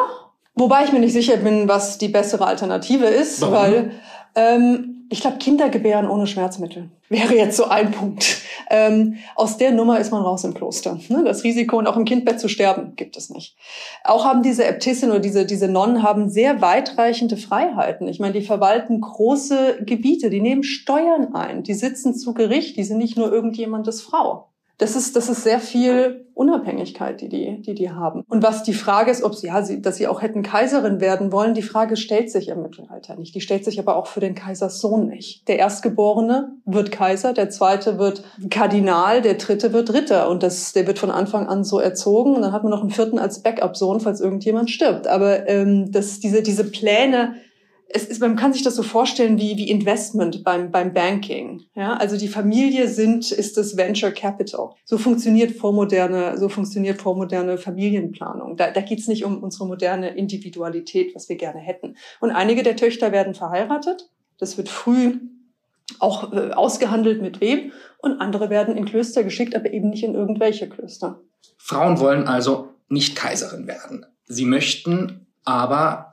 wobei 0.54 0.86
ich 0.86 0.92
mir 0.92 1.00
nicht 1.00 1.14
sicher 1.14 1.38
bin, 1.38 1.68
was 1.68 1.98
die 1.98 2.10
bessere 2.10 2.46
Alternative 2.46 3.06
ist, 3.06 3.42
Warum? 3.42 3.54
weil 3.56 3.92
ähm, 4.36 4.93
ich 5.14 5.22
glaube, 5.22 5.38
Kindergebären 5.38 6.10
ohne 6.10 6.26
Schmerzmittel 6.26 6.90
wäre 7.08 7.36
jetzt 7.36 7.56
so 7.56 7.66
ein 7.66 7.92
Punkt. 7.92 8.42
Ähm, 8.72 9.18
aus 9.36 9.58
der 9.58 9.72
Nummer 9.72 10.00
ist 10.00 10.12
man 10.12 10.24
raus 10.24 10.44
im 10.44 10.56
Kloster. 10.56 10.98
Ne? 11.10 11.24
Das 11.24 11.44
Risiko, 11.44 11.78
und 11.78 11.86
auch 11.86 11.98
im 11.98 12.06
Kindbett 12.06 12.40
zu 12.40 12.48
sterben, 12.48 12.96
gibt 12.96 13.16
es 13.16 13.30
nicht. 13.30 13.56
Auch 14.04 14.26
haben 14.26 14.42
diese 14.42 14.66
Äbtissin 14.66 15.12
oder 15.12 15.20
diese, 15.20 15.46
diese 15.46 15.68
Nonnen 15.68 16.02
haben 16.02 16.32
sehr 16.32 16.62
weitreichende 16.62 17.38
Freiheiten. 17.38 18.08
Ich 18.08 18.20
meine, 18.20 18.34
die 18.34 18.42
verwalten 18.44 19.02
große 19.02 19.84
Gebiete, 19.86 20.32
die 20.32 20.42
nehmen 20.42 20.64
Steuern 20.64 21.36
ein, 21.36 21.62
die 21.62 21.76
sitzen 21.76 22.16
zu 22.16 22.34
Gericht, 22.34 22.76
die 22.78 22.84
sind 22.84 22.98
nicht 22.98 23.16
nur 23.16 23.32
irgendjemandes 23.32 24.02
Frau 24.02 24.53
das 24.80 24.96
ist, 24.96 25.16
das 25.16 25.30
ist 25.30 25.44
sehr 25.44 25.60
viel 25.60 26.26
Unabhängigkeit, 26.34 27.22
die 27.22 27.30
die, 27.30 27.62
die 27.62 27.76
die 27.76 27.92
haben. 27.92 28.24
Und 28.28 28.42
was 28.42 28.64
die 28.64 28.74
Frage 28.74 29.12
ist, 29.12 29.24
ob 29.24 29.36
sie, 29.36 29.48
ja, 29.48 29.62
sie, 29.62 29.82
dass 29.82 29.98
sie 29.98 30.08
auch 30.08 30.24
hätten 30.24 30.42
Kaiserin 30.42 31.00
werden 31.00 31.32
wollen, 31.32 31.54
die 31.54 31.62
Frage 31.62 31.96
stellt 31.96 32.32
sich 32.32 32.50
im 32.50 32.64
Mittelalter 32.64 33.16
nicht. 33.16 33.36
Die 33.36 33.42
stellt 33.42 33.64
sich 33.66 33.80
aber 33.80 33.96
auch 33.96 34.08
für 34.08 34.20
den 34.20 34.34
Kaiserssohn 34.34 35.08
nicht. 35.08 35.48
Der 35.48 35.60
Erstgeborene 35.60 36.54
wird 36.66 36.92
Kaiser, 36.92 37.34
der 37.34 37.52
Zweite 37.52 38.00
wird 38.00 38.24
Kardinal, 38.50 39.22
der 39.22 39.36
Dritte 39.36 39.74
wird 39.74 39.94
Ritter. 39.94 40.28
Und 40.28 40.42
das, 40.42 40.74
der 40.74 40.88
wird 40.88 40.98
von 40.98 41.12
Anfang 41.12 41.48
an 41.48 41.64
so 41.64 41.80
erzogen. 41.80 42.36
Und 42.36 42.42
dann 42.42 42.52
hat 42.52 42.64
man 42.64 42.72
noch 42.72 42.82
einen 42.82 42.90
Vierten 42.90 43.20
als 43.20 43.44
Backup-Sohn, 43.44 44.00
falls 44.00 44.22
irgendjemand 44.22 44.72
stirbt. 44.72 45.06
Aber 45.06 45.48
ähm, 45.48 45.92
das, 45.92 46.20
diese, 46.20 46.42
diese 46.42 46.64
Pläne, 46.64 47.36
es 47.96 48.06
ist, 48.06 48.20
man 48.20 48.36
kann 48.36 48.54
sich 48.54 48.64
das 48.64 48.76
so 48.76 48.82
vorstellen 48.82 49.38
wie, 49.38 49.56
wie 49.56 49.70
Investment 49.70 50.44
beim, 50.44 50.72
beim 50.72 50.94
Banking. 50.94 51.62
Ja, 51.76 51.94
also 51.94 52.18
die 52.18 52.28
Familie 52.28 52.88
sind, 52.88 53.32
ist 53.32 53.56
das 53.56 53.78
Venture 53.78 54.12
Capital. 54.12 54.72
So 54.84 54.98
funktioniert 54.98 55.52
vormoderne, 55.52 56.38
so 56.40 56.50
funktioniert 56.50 57.00
vormoderne 57.00 57.58
Familienplanung. 57.60 58.58
Da, 58.58 58.72
da 58.72 58.82
geht 58.82 59.00
es 59.00 59.08
nicht 59.08 59.24
um 59.24 59.44
unsere 59.44 59.68
moderne 59.68 60.10
Individualität, 60.16 61.14
was 61.14 61.30
wir 61.30 61.36
gerne 61.36 61.60
hätten. 61.60 61.96
Und 62.20 62.32
einige 62.32 62.64
der 62.64 62.76
Töchter 62.76 63.12
werden 63.12 63.36
verheiratet. 63.36 64.10
Das 64.40 64.58
wird 64.58 64.70
früh 64.70 65.20
auch 66.00 66.34
äh, 66.34 66.52
ausgehandelt 66.52 67.22
mit 67.22 67.42
wem. 67.42 67.72
Und 68.00 68.20
andere 68.20 68.50
werden 68.50 68.76
in 68.76 68.86
Klöster 68.86 69.24
geschickt, 69.24 69.56
aber 69.56 69.72
eben 69.72 69.92
nicht 69.92 70.04
in 70.04 70.16
irgendwelche 70.16 70.68
Klöster. 70.68 71.20
Frauen 71.58 72.00
wollen 72.00 72.28
also 72.28 72.70
nicht 72.90 73.16
Kaiserin 73.16 73.68
werden. 73.68 74.06
Sie 74.26 74.46
möchten 74.46 75.28
aber 75.46 76.13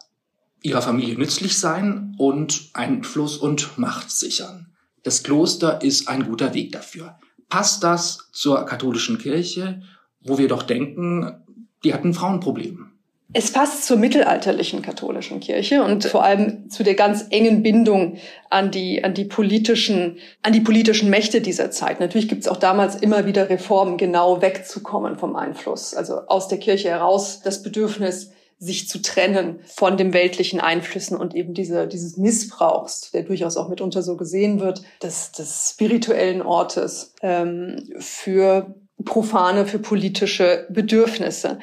ihrer 0.62 0.82
Familie 0.82 1.16
nützlich 1.16 1.58
sein 1.58 2.14
und 2.18 2.70
Einfluss 2.74 3.36
und 3.36 3.78
Macht 3.78 4.10
sichern. 4.10 4.72
Das 5.02 5.22
Kloster 5.22 5.82
ist 5.82 6.08
ein 6.08 6.24
guter 6.24 6.54
Weg 6.54 6.72
dafür. 6.72 7.18
Passt 7.48 7.82
das 7.82 8.28
zur 8.32 8.64
katholischen 8.66 9.18
Kirche, 9.18 9.82
wo 10.20 10.38
wir 10.38 10.48
doch 10.48 10.62
denken, 10.62 11.42
die 11.82 11.94
hatten 11.94 12.14
Frauenprobleme? 12.14 12.90
Es 13.32 13.52
passt 13.52 13.86
zur 13.86 13.96
mittelalterlichen 13.96 14.82
katholischen 14.82 15.38
Kirche 15.38 15.84
und 15.84 16.04
vor 16.04 16.24
allem 16.24 16.68
zu 16.68 16.82
der 16.82 16.94
ganz 16.94 17.26
engen 17.30 17.62
Bindung 17.62 18.18
an 18.50 18.72
die, 18.72 19.04
an 19.04 19.14
die 19.14 19.24
politischen, 19.24 20.18
an 20.42 20.52
die 20.52 20.60
politischen 20.60 21.10
Mächte 21.10 21.40
dieser 21.40 21.70
Zeit. 21.70 22.00
Natürlich 22.00 22.28
gibt 22.28 22.42
es 22.42 22.48
auch 22.48 22.56
damals 22.56 22.96
immer 22.96 23.26
wieder 23.26 23.48
Reformen, 23.48 23.98
genau 23.98 24.42
wegzukommen 24.42 25.16
vom 25.16 25.36
Einfluss. 25.36 25.94
Also 25.94 26.26
aus 26.26 26.48
der 26.48 26.58
Kirche 26.58 26.88
heraus 26.88 27.40
das 27.40 27.62
Bedürfnis, 27.62 28.32
sich 28.60 28.88
zu 28.88 29.00
trennen 29.00 29.60
von 29.64 29.96
dem 29.96 30.12
weltlichen 30.12 30.60
Einflüssen 30.60 31.16
und 31.16 31.34
eben 31.34 31.54
diese, 31.54 31.88
dieses 31.88 32.18
Missbrauchs, 32.18 33.10
der 33.10 33.22
durchaus 33.22 33.56
auch 33.56 33.70
mitunter 33.70 34.02
so 34.02 34.16
gesehen 34.16 34.60
wird, 34.60 34.82
des, 35.02 35.32
des 35.32 35.70
spirituellen 35.72 36.42
Ortes 36.42 37.14
ähm, 37.22 37.88
für 37.98 38.74
profane, 39.04 39.64
für 39.64 39.78
politische 39.78 40.66
Bedürfnisse. 40.68 41.58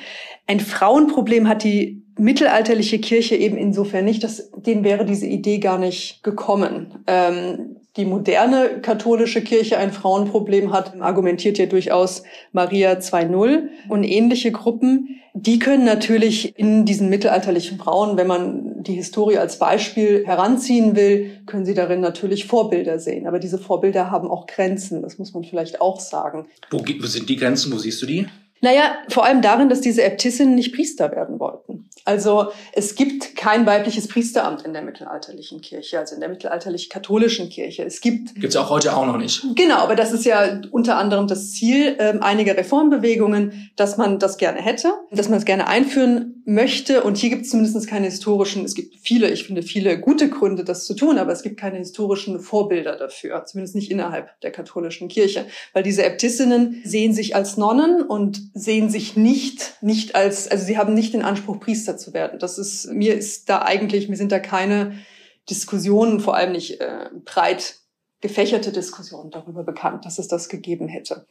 Ein 0.48 0.60
Frauenproblem 0.60 1.48
hat 1.48 1.64
die 1.64 2.04
mittelalterliche 2.18 3.00
Kirche 3.00 3.36
eben 3.36 3.58
insofern 3.58 4.06
nicht, 4.06 4.24
dass 4.24 4.50
denen 4.56 4.84
wäre 4.84 5.06
diese 5.06 5.28
Idee 5.28 5.60
gar 5.60 5.78
nicht 5.78 6.24
gekommen. 6.24 7.04
Ähm, 7.06 7.77
die 7.98 8.06
moderne 8.06 8.80
katholische 8.82 9.42
Kirche 9.42 9.78
ein 9.78 9.92
Frauenproblem 9.92 10.72
hat, 10.72 11.02
argumentiert 11.02 11.58
ja 11.58 11.66
durchaus 11.66 12.24
Maria 12.52 12.94
2.0 12.94 13.70
und 13.90 14.04
ähnliche 14.04 14.52
Gruppen. 14.52 15.20
Die 15.34 15.60
können 15.60 15.86
natürlich 15.86 16.58
in 16.58 16.86
diesen 16.86 17.10
mittelalterlichen 17.10 17.78
Frauen, 17.78 18.18
wenn 18.18 18.28
man 18.28 18.84
die 18.84 18.94
Historie 18.94 19.38
als 19.38 19.60
Beispiel 19.60 20.26
heranziehen 20.26 20.96
will, 20.96 21.42
können 21.46 21.66
sie 21.66 21.74
darin 21.74 22.00
natürlich 22.00 22.46
Vorbilder 22.46 23.00
sehen. 23.00 23.28
Aber 23.28 23.40
diese 23.40 23.58
Vorbilder 23.58 24.10
haben 24.10 24.30
auch 24.30 24.48
Grenzen, 24.48 25.02
das 25.02 25.18
muss 25.18 25.34
man 25.34 25.44
vielleicht 25.44 25.82
auch 25.82 26.00
sagen. 26.00 26.46
Wo 26.72 26.84
sind 27.08 27.30
die 27.30 27.36
Grenzen? 27.36 27.72
Wo 27.72 27.78
siehst 27.78 28.02
du 28.02 28.06
die? 28.06 28.28
Naja, 28.62 28.98
vor 29.10 29.26
allem 29.26 29.42
darin, 29.42 29.70
dass 29.70 29.82
diese 29.82 30.04
Äbtissinnen 30.04 30.56
nicht 30.56 30.74
Priester 30.74 31.12
werden 31.12 31.40
wollten. 31.40 31.90
Also 32.06 32.52
es 32.72 32.96
gibt 32.96 33.36
kein 33.36 33.66
weibliches 33.66 34.08
Priesteramt 34.08 34.62
in 34.62 34.72
der 34.72 34.82
mittelalterlichen 34.82 35.60
Kirche, 35.60 36.00
also 36.00 36.16
in 36.16 36.22
der 36.22 36.30
mittelalterlich-katholischen 36.30 37.50
Kirche. 37.50 37.84
Es 37.84 38.00
gibt 38.00 38.36
gibt's 38.36 38.56
auch 38.56 38.70
heute 38.70 38.96
auch 38.96 39.06
noch 39.06 39.18
nicht. 39.18 39.44
Genau, 39.56 39.80
aber 39.80 39.96
das 39.96 40.14
ist 40.14 40.26
ja 40.26 40.62
unter 40.72 40.98
anderem 40.98 41.28
das 41.28 41.52
Ziel 41.52 41.98
äh, 42.00 42.18
einiger 42.22 42.56
Reformbewegungen, 42.56 43.72
dass 43.76 43.98
man 43.98 44.20
das 44.20 44.38
gerne 44.38 44.62
hätte, 44.62 44.94
dass 45.12 45.28
man 45.28 45.40
es 45.40 45.46
gerne 45.46 45.68
einführen 45.68 46.37
möchte, 46.48 47.04
und 47.04 47.18
hier 47.18 47.30
gibt 47.30 47.42
es 47.42 47.50
zumindest 47.50 47.90
keine 47.90 48.06
historischen, 48.06 48.64
es 48.64 48.74
gibt 48.74 48.96
viele, 48.96 49.30
ich 49.30 49.44
finde 49.44 49.64
viele 49.64 50.00
gute 50.00 50.30
Gründe, 50.30 50.64
das 50.64 50.86
zu 50.86 50.94
tun, 50.94 51.18
aber 51.18 51.34
es 51.34 51.44
gibt 51.44 51.60
keine 51.60 51.78
historischen 51.78 52.40
Vorbilder 52.40 52.96
dafür, 52.96 53.44
zumindest 53.44 53.76
nicht 53.76 53.92
innerhalb 53.92 54.40
der 54.40 54.52
katholischen 54.52 55.10
Kirche, 55.10 55.46
weil 55.74 55.84
diese 55.84 56.06
Äbtissinnen 56.06 56.82
sehen 56.86 57.14
sich 57.14 57.36
als 57.36 57.58
Nonnen 57.58 58.02
und 58.02 58.42
sehen 58.54 58.90
sich 58.90 59.18
nicht, 59.18 59.76
nicht 59.82 60.16
als, 60.16 60.48
also 60.48 60.66
sie 60.66 60.78
haben 60.78 60.94
nicht 60.94 61.14
den 61.14 61.22
Anspruch, 61.22 61.60
Priester 61.60 61.98
zu 61.98 62.14
werden. 62.14 62.40
Das 62.40 62.58
ist, 62.58 62.94
mir 62.94 63.16
ist 63.16 63.50
da 63.50 63.64
eigentlich, 63.64 64.08
mir 64.08 64.16
sind 64.16 64.32
da 64.32 64.40
keine 64.40 65.00
Diskussionen, 65.50 66.22
vor 66.22 66.38
allem 66.38 66.54
nicht 66.54 66.80
äh, 66.80 67.10
breit 67.26 67.80
gefächerte 68.22 68.72
Diskussionen 68.72 69.32
darüber 69.32 69.64
bekannt, 69.64 70.06
dass 70.06 70.18
es 70.18 70.30
das 70.30 70.48
gegeben 70.48 70.88
hätte. 70.88 71.28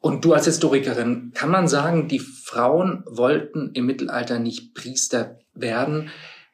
Und 0.00 0.24
du 0.24 0.34
als 0.34 0.44
Historikerin, 0.44 1.32
kann 1.34 1.50
man 1.50 1.66
sagen, 1.66 2.08
die 2.08 2.18
Frauen 2.18 3.04
wollten 3.06 3.70
im 3.72 3.86
Mittelalter 3.86 4.38
nicht 4.38 4.74
Priester 4.74 5.38
werden, 5.54 6.10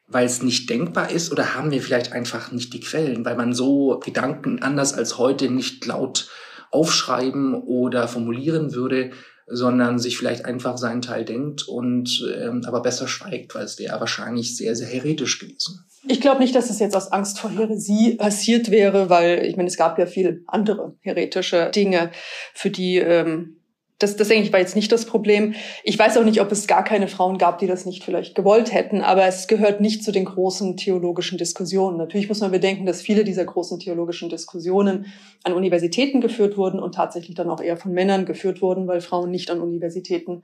weil 0.07 0.25
es 0.25 0.41
nicht 0.41 0.69
denkbar 0.69 1.11
ist? 1.11 1.31
Oder 1.31 1.55
haben 1.55 1.71
wir 1.71 1.81
vielleicht 1.81 2.13
einfach 2.13 2.51
nicht 2.51 2.73
die 2.73 2.79
Quellen, 2.79 3.25
weil 3.25 3.35
man 3.35 3.53
so 3.53 3.99
Gedanken 3.99 4.61
anders 4.61 4.93
als 4.93 5.17
heute 5.17 5.49
nicht 5.49 5.85
laut 5.85 6.29
aufschreiben 6.71 7.53
oder 7.53 8.07
formulieren 8.07 8.73
würde, 8.73 9.11
sondern 9.51 9.99
sich 9.99 10.17
vielleicht 10.17 10.45
einfach 10.45 10.77
seinen 10.77 11.01
Teil 11.01 11.25
denkt 11.25 11.67
und 11.67 12.25
ähm, 12.37 12.63
aber 12.65 12.81
besser 12.81 13.07
schweigt, 13.07 13.53
weil 13.55 13.65
es 13.65 13.77
wäre 13.79 13.99
wahrscheinlich 13.99 14.55
sehr, 14.55 14.75
sehr 14.75 14.87
heretisch 14.87 15.39
gewesen. 15.39 15.85
Ich 16.07 16.19
glaube 16.19 16.39
nicht, 16.39 16.55
dass 16.55 16.69
es 16.69 16.79
jetzt 16.79 16.95
aus 16.95 17.11
Angst 17.11 17.39
vor 17.39 17.51
Häresie 17.51 18.15
passiert 18.15 18.71
wäre, 18.71 19.09
weil 19.09 19.45
ich 19.45 19.55
meine, 19.55 19.67
es 19.67 19.77
gab 19.77 19.99
ja 19.99 20.07
viel 20.07 20.43
andere 20.47 20.95
heretische 21.01 21.69
Dinge, 21.73 22.11
für 22.53 22.71
die 22.71 22.97
ähm, 22.97 23.60
das, 24.01 24.15
das 24.15 24.27
denke 24.27 24.45
ich 24.45 24.53
war 24.53 24.59
jetzt 24.59 24.75
nicht 24.75 24.91
das 24.91 25.05
Problem. 25.05 25.53
Ich 25.83 25.97
weiß 25.97 26.17
auch 26.17 26.23
nicht, 26.23 26.41
ob 26.41 26.51
es 26.51 26.67
gar 26.67 26.83
keine 26.83 27.07
Frauen 27.07 27.37
gab, 27.37 27.59
die 27.59 27.67
das 27.67 27.85
nicht 27.85 28.03
vielleicht 28.03 28.35
gewollt 28.35 28.73
hätten, 28.73 29.01
aber 29.01 29.25
es 29.25 29.47
gehört 29.47 29.81
nicht 29.81 30.03
zu 30.03 30.11
den 30.11 30.25
großen 30.25 30.77
theologischen 30.77 31.37
Diskussionen. 31.37 31.97
Natürlich 31.97 32.27
muss 32.27 32.41
man 32.41 32.51
bedenken, 32.51 32.85
dass 32.85 33.01
viele 33.01 33.23
dieser 33.23 33.45
großen 33.45 33.79
theologischen 33.79 34.29
Diskussionen 34.29 35.05
an 35.43 35.53
Universitäten 35.53 36.21
geführt 36.21 36.57
wurden 36.57 36.79
und 36.79 36.95
tatsächlich 36.95 37.35
dann 37.35 37.49
auch 37.49 37.61
eher 37.61 37.77
von 37.77 37.93
Männern 37.93 38.25
geführt 38.25 38.61
wurden, 38.61 38.87
weil 38.87 39.01
Frauen 39.01 39.31
nicht 39.31 39.51
an 39.51 39.61
Universitäten 39.61 40.43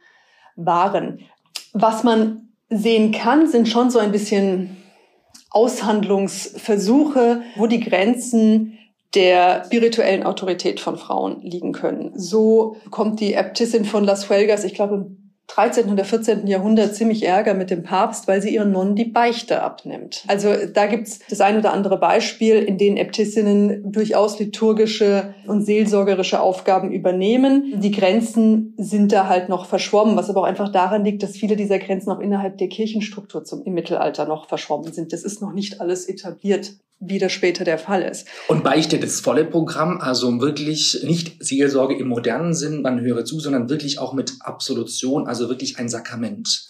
waren. 0.56 1.20
Was 1.74 2.04
man 2.04 2.50
sehen 2.70 3.12
kann, 3.12 3.48
sind 3.48 3.68
schon 3.68 3.90
so 3.90 4.00
ein 4.00 4.12
bisschen 4.12 4.78
Aushandlungsversuche, 5.52 7.42
wo 7.56 7.68
die 7.68 7.80
Grenzen 7.80 8.78
der 9.16 9.64
spirituellen 9.66 10.24
Autorität 10.24 10.80
von 10.80 10.98
Frauen 10.98 11.42
liegen 11.42 11.72
können. 11.72 12.12
So 12.16 12.76
kommt 12.92 13.20
die 13.20 13.34
Äbtissin 13.34 13.86
von 13.86 14.04
Las 14.04 14.30
Huelgas, 14.30 14.64
ich 14.64 14.74
glaube 14.74 14.96
im 14.96 15.28
13. 15.48 15.90
oder 15.92 16.04
14. 16.04 16.46
Jahrhundert 16.46 16.94
ziemlich 16.94 17.24
Ärger 17.24 17.54
mit 17.54 17.70
dem 17.70 17.84
Papst, 17.84 18.28
weil 18.28 18.42
sie 18.42 18.54
ihren 18.54 18.72
Nonnen 18.72 18.96
die 18.96 19.06
Beichte 19.06 19.64
abnimmt. 19.64 20.24
Also 20.28 20.50
da 20.74 20.88
gibt's 20.88 21.20
das 21.30 21.40
ein 21.40 21.58
oder 21.58 21.72
andere 21.72 21.98
Beispiel, 21.98 22.56
in 22.58 22.78
denen 22.78 22.98
Äbtissinnen 22.98 23.92
durchaus 23.92 24.38
liturgische 24.40 25.34
und 25.48 25.66
seelsorgerische 25.66 26.42
Aufgaben 26.42 26.92
übernehmen. 26.92 27.80
Die 27.80 27.92
Grenzen 27.92 28.74
sind 28.78 29.14
da 29.14 29.28
halt 29.28 29.48
noch 29.48 29.66
verschwommen, 29.66 30.18
was 30.18 30.30
aber 30.30 30.42
auch 30.42 30.46
einfach 30.46 30.70
daran 30.70 31.06
liegt, 31.06 31.24
dass 31.24 31.38
viele 31.38 31.56
dieser 31.56 31.80
Grenzen 31.80 32.12
auch 32.12 32.20
innerhalb 32.20 32.58
der 32.58 32.68
Kirchenstruktur 32.68 33.46
zum, 33.46 33.64
im 33.64 33.74
Mittelalter 33.74 34.26
noch 34.26 34.50
verschwommen 34.50 34.92
sind. 34.92 35.14
Das 35.14 35.24
ist 35.24 35.42
noch 35.42 35.54
nicht 35.54 35.80
alles 35.80 36.10
etabliert 36.10 36.74
wie 37.00 37.20
das 37.20 37.32
später 37.32 37.64
der 37.64 37.78
Fall 37.78 38.02
ist. 38.02 38.28
Und 38.48 38.64
Beichte 38.64 39.00
das 39.00 39.20
volle 39.20 39.46
Programm, 39.46 40.00
also 40.02 40.42
wirklich 40.42 41.04
nicht 41.04 41.44
Seelsorge 41.44 41.96
im 41.96 42.08
modernen 42.08 42.54
Sinn, 42.54 42.82
man 42.82 43.02
höre 43.02 43.24
zu, 43.26 43.40
sondern 43.40 43.70
wirklich 43.70 44.00
auch 44.00 44.14
mit 44.14 44.34
Absolution, 44.42 45.28
also 45.28 45.50
wirklich 45.50 45.78
ein 45.78 45.90
Sakrament. 45.90 46.68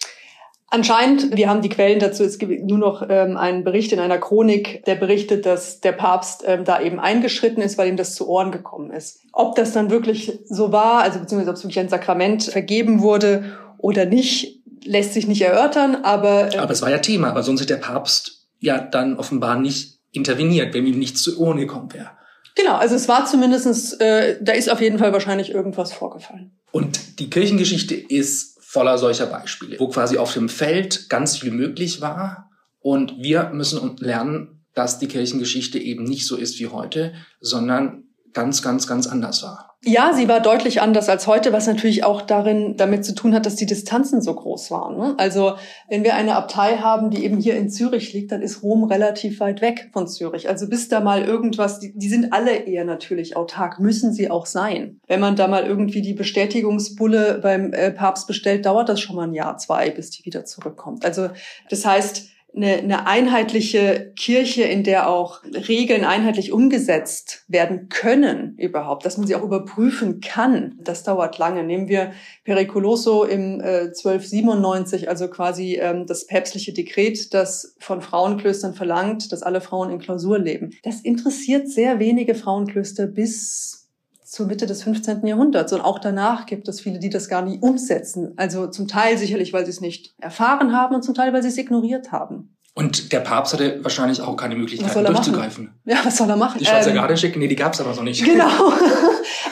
Anscheinend, 0.70 1.34
wir 1.34 1.48
haben 1.48 1.62
die 1.62 1.70
Quellen 1.70 1.98
dazu, 1.98 2.24
es 2.24 2.36
gibt 2.36 2.62
nur 2.68 2.76
noch 2.76 3.02
ähm, 3.08 3.38
einen 3.38 3.64
Bericht 3.64 3.90
in 3.92 4.00
einer 4.00 4.18
Chronik, 4.18 4.84
der 4.84 4.96
berichtet, 4.96 5.46
dass 5.46 5.80
der 5.80 5.92
Papst 5.92 6.44
ähm, 6.46 6.64
da 6.66 6.82
eben 6.82 7.00
eingeschritten 7.00 7.62
ist, 7.62 7.78
weil 7.78 7.88
ihm 7.88 7.96
das 7.96 8.14
zu 8.14 8.28
Ohren 8.28 8.52
gekommen 8.52 8.90
ist. 8.90 9.22
Ob 9.32 9.56
das 9.56 9.72
dann 9.72 9.88
wirklich 9.88 10.40
so 10.46 10.70
war, 10.70 11.00
also 11.00 11.20
beziehungsweise 11.20 11.50
ob 11.50 11.56
es 11.56 11.62
wirklich 11.62 11.80
ein 11.80 11.88
Sakrament 11.88 12.44
vergeben 12.44 13.00
wurde 13.00 13.56
oder 13.78 14.04
nicht, 14.04 14.60
lässt 14.84 15.14
sich 15.14 15.26
nicht 15.26 15.40
erörtern, 15.40 15.96
aber... 16.02 16.52
Äh, 16.52 16.58
aber 16.58 16.72
es 16.72 16.82
war 16.82 16.90
ja 16.90 16.98
Thema, 16.98 17.30
aber 17.30 17.42
sonst 17.42 17.62
ist 17.62 17.70
der 17.70 17.76
Papst 17.76 18.46
ja 18.58 18.78
dann 18.78 19.16
offenbar 19.16 19.58
nicht 19.58 19.97
interveniert, 20.12 20.74
wenn 20.74 20.86
ihm 20.86 20.98
nichts 20.98 21.22
zu 21.22 21.38
Ohren 21.38 21.58
gekommen 21.58 21.92
wäre. 21.92 22.10
Genau, 22.54 22.74
also 22.74 22.96
es 22.96 23.08
war 23.08 23.24
zumindestens, 23.26 23.92
äh, 23.94 24.36
da 24.40 24.52
ist 24.52 24.70
auf 24.70 24.80
jeden 24.80 24.98
Fall 24.98 25.12
wahrscheinlich 25.12 25.52
irgendwas 25.52 25.92
vorgefallen. 25.92 26.58
Und 26.72 27.20
die 27.20 27.30
Kirchengeschichte 27.30 27.94
ist 27.94 28.58
voller 28.60 28.98
solcher 28.98 29.26
Beispiele, 29.26 29.78
wo 29.78 29.88
quasi 29.88 30.18
auf 30.18 30.34
dem 30.34 30.48
Feld 30.48 31.08
ganz 31.08 31.38
viel 31.38 31.52
möglich 31.52 32.00
war. 32.00 32.50
Und 32.80 33.22
wir 33.22 33.50
müssen 33.50 33.96
lernen, 33.98 34.66
dass 34.74 34.98
die 34.98 35.08
Kirchengeschichte 35.08 35.78
eben 35.78 36.04
nicht 36.04 36.26
so 36.26 36.36
ist 36.36 36.58
wie 36.58 36.66
heute, 36.66 37.14
sondern 37.40 38.07
ganz, 38.32 38.62
ganz, 38.62 38.86
ganz 38.86 39.06
anders 39.06 39.42
war. 39.42 39.68
Ja, 39.84 40.12
sie 40.12 40.26
war 40.26 40.40
deutlich 40.40 40.80
anders 40.80 41.08
als 41.08 41.28
heute, 41.28 41.52
was 41.52 41.68
natürlich 41.68 42.02
auch 42.02 42.22
darin 42.22 42.76
damit 42.76 43.04
zu 43.04 43.14
tun 43.14 43.32
hat, 43.32 43.46
dass 43.46 43.54
die 43.54 43.64
Distanzen 43.64 44.20
so 44.20 44.34
groß 44.34 44.72
waren. 44.72 44.96
Ne? 44.96 45.14
Also 45.18 45.54
wenn 45.88 46.02
wir 46.02 46.16
eine 46.16 46.34
Abtei 46.34 46.78
haben, 46.78 47.10
die 47.10 47.24
eben 47.24 47.38
hier 47.38 47.56
in 47.56 47.70
Zürich 47.70 48.12
liegt, 48.12 48.32
dann 48.32 48.42
ist 48.42 48.64
Rom 48.64 48.82
relativ 48.84 49.38
weit 49.38 49.60
weg 49.60 49.90
von 49.92 50.08
Zürich. 50.08 50.48
Also 50.48 50.68
bis 50.68 50.88
da 50.88 50.98
mal 50.98 51.22
irgendwas, 51.22 51.78
die, 51.78 51.96
die 51.96 52.08
sind 52.08 52.32
alle 52.32 52.56
eher 52.66 52.84
natürlich 52.84 53.36
autark, 53.36 53.78
müssen 53.78 54.12
sie 54.12 54.32
auch 54.32 54.46
sein. 54.46 55.00
Wenn 55.06 55.20
man 55.20 55.36
da 55.36 55.46
mal 55.46 55.64
irgendwie 55.64 56.02
die 56.02 56.14
Bestätigungsbulle 56.14 57.38
beim 57.40 57.72
äh, 57.72 57.92
Papst 57.92 58.26
bestellt, 58.26 58.66
dauert 58.66 58.88
das 58.88 59.00
schon 59.00 59.14
mal 59.14 59.28
ein 59.28 59.34
Jahr, 59.34 59.58
zwei, 59.58 59.90
bis 59.90 60.10
die 60.10 60.24
wieder 60.24 60.44
zurückkommt. 60.44 61.04
Also 61.04 61.30
das 61.70 61.86
heißt, 61.86 62.26
eine, 62.54 62.78
eine 62.78 63.06
einheitliche 63.06 64.12
Kirche, 64.16 64.62
in 64.62 64.82
der 64.82 65.08
auch 65.08 65.42
Regeln 65.44 66.04
einheitlich 66.04 66.52
umgesetzt 66.52 67.44
werden 67.48 67.88
können 67.88 68.56
überhaupt, 68.56 69.04
dass 69.04 69.18
man 69.18 69.26
sie 69.26 69.34
auch 69.34 69.42
überprüfen 69.42 70.20
kann, 70.20 70.76
das 70.80 71.02
dauert 71.02 71.38
lange. 71.38 71.62
Nehmen 71.62 71.88
wir 71.88 72.12
Periculoso 72.44 73.24
im 73.24 73.60
äh, 73.60 73.88
1297, 73.88 75.08
also 75.08 75.28
quasi 75.28 75.76
ähm, 75.76 76.06
das 76.06 76.26
päpstliche 76.26 76.72
Dekret, 76.72 77.32
das 77.34 77.76
von 77.78 78.00
Frauenklöstern 78.00 78.74
verlangt, 78.74 79.30
dass 79.32 79.42
alle 79.42 79.60
Frauen 79.60 79.90
in 79.90 79.98
Klausur 79.98 80.38
leben. 80.38 80.70
Das 80.82 81.00
interessiert 81.00 81.68
sehr 81.68 81.98
wenige 81.98 82.34
Frauenklöster 82.34 83.06
bis 83.06 83.87
zur 84.28 84.46
Mitte 84.46 84.66
des 84.66 84.82
15. 84.82 85.26
Jahrhunderts. 85.26 85.72
Und 85.72 85.80
auch 85.80 85.98
danach 85.98 86.44
gibt 86.44 86.68
es 86.68 86.80
viele, 86.80 86.98
die 86.98 87.08
das 87.08 87.28
gar 87.28 87.42
nicht 87.42 87.62
umsetzen. 87.62 88.34
Also 88.36 88.66
zum 88.66 88.86
Teil 88.86 89.16
sicherlich, 89.16 89.52
weil 89.52 89.64
sie 89.64 89.70
es 89.70 89.80
nicht 89.80 90.14
erfahren 90.20 90.76
haben 90.76 90.94
und 90.94 91.02
zum 91.02 91.14
Teil, 91.14 91.32
weil 91.32 91.42
sie 91.42 91.48
es 91.48 91.56
ignoriert 91.56 92.12
haben. 92.12 92.54
Und 92.78 93.12
der 93.12 93.18
Papst 93.18 93.54
hatte 93.54 93.82
wahrscheinlich 93.82 94.20
auch 94.20 94.36
keine 94.36 94.54
Möglichkeit, 94.54 94.94
durchzugreifen. 94.94 95.64
Machen? 95.64 95.80
Ja, 95.84 95.96
was 96.04 96.16
soll 96.16 96.30
er 96.30 96.36
machen? 96.36 96.60
Die 96.60 96.64
Schweizer 96.64 96.90
ähm, 96.90 96.94
Garde 96.94 97.16
schicken? 97.16 97.40
Nee, 97.40 97.48
die 97.48 97.56
gab 97.56 97.74
es 97.74 97.80
aber 97.80 97.92
noch 97.92 98.04
nicht. 98.04 98.24
Genau. 98.24 98.48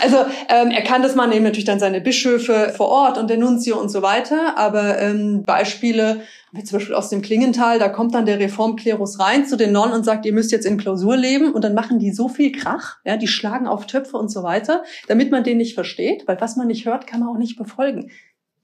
Also 0.02 0.18
ähm, 0.50 0.71
er 0.71 0.83
kann 0.83 1.02
das 1.02 1.14
machen, 1.14 1.33
eben 1.33 1.42
natürlich 1.42 1.64
dann 1.64 1.80
seine 1.80 2.02
Bischöfe 2.02 2.73
vor 2.76 2.88
Ort 2.88 3.16
und 3.16 3.30
der 3.30 3.38
Nunzio 3.38 3.80
und 3.80 3.88
so 3.88 4.02
weiter. 4.02 4.56
Aber 4.59 4.99
ähm, 4.99 5.42
Beispiele, 5.42 6.21
wie 6.52 6.62
zum 6.64 6.78
Beispiel 6.78 6.95
aus 6.95 7.09
dem 7.09 7.23
Klingental, 7.23 7.78
da 7.78 7.88
kommt 7.88 8.14
dann 8.14 8.26
der 8.26 8.38
Reformklerus 8.38 9.18
rein 9.18 9.47
zu 9.47 9.56
den 9.56 9.73
Nonnen 9.73 9.95
und 9.95 10.04
sagt, 10.04 10.26
ihr 10.26 10.35
müsst 10.35 10.52
jetzt 10.52 10.66
in 10.66 10.76
Klausur 10.76 11.16
leben. 11.16 11.52
Und 11.52 11.64
dann 11.64 11.75
machen 11.75 11.99
die 11.99 12.12
so 12.12 12.28
viel 12.28 12.52
Krach, 12.52 12.99
ja, 13.04 13.16
die 13.16 13.26
schlagen 13.26 13.66
auf 13.66 13.87
Töpfe 13.87 14.18
und 14.18 14.30
so 14.30 14.42
weiter, 14.42 14.85
damit 15.09 15.30
man 15.30 15.45
den 15.45 15.56
nicht 15.56 15.75
versteht. 15.75 16.28
Weil 16.28 16.40
was 16.40 16.56
man 16.56 16.66
nicht 16.66 16.85
hört, 16.85 17.06
kann 17.06 17.21
man 17.21 17.30
auch 17.30 17.38
nicht 17.38 17.56
befolgen 17.56 18.11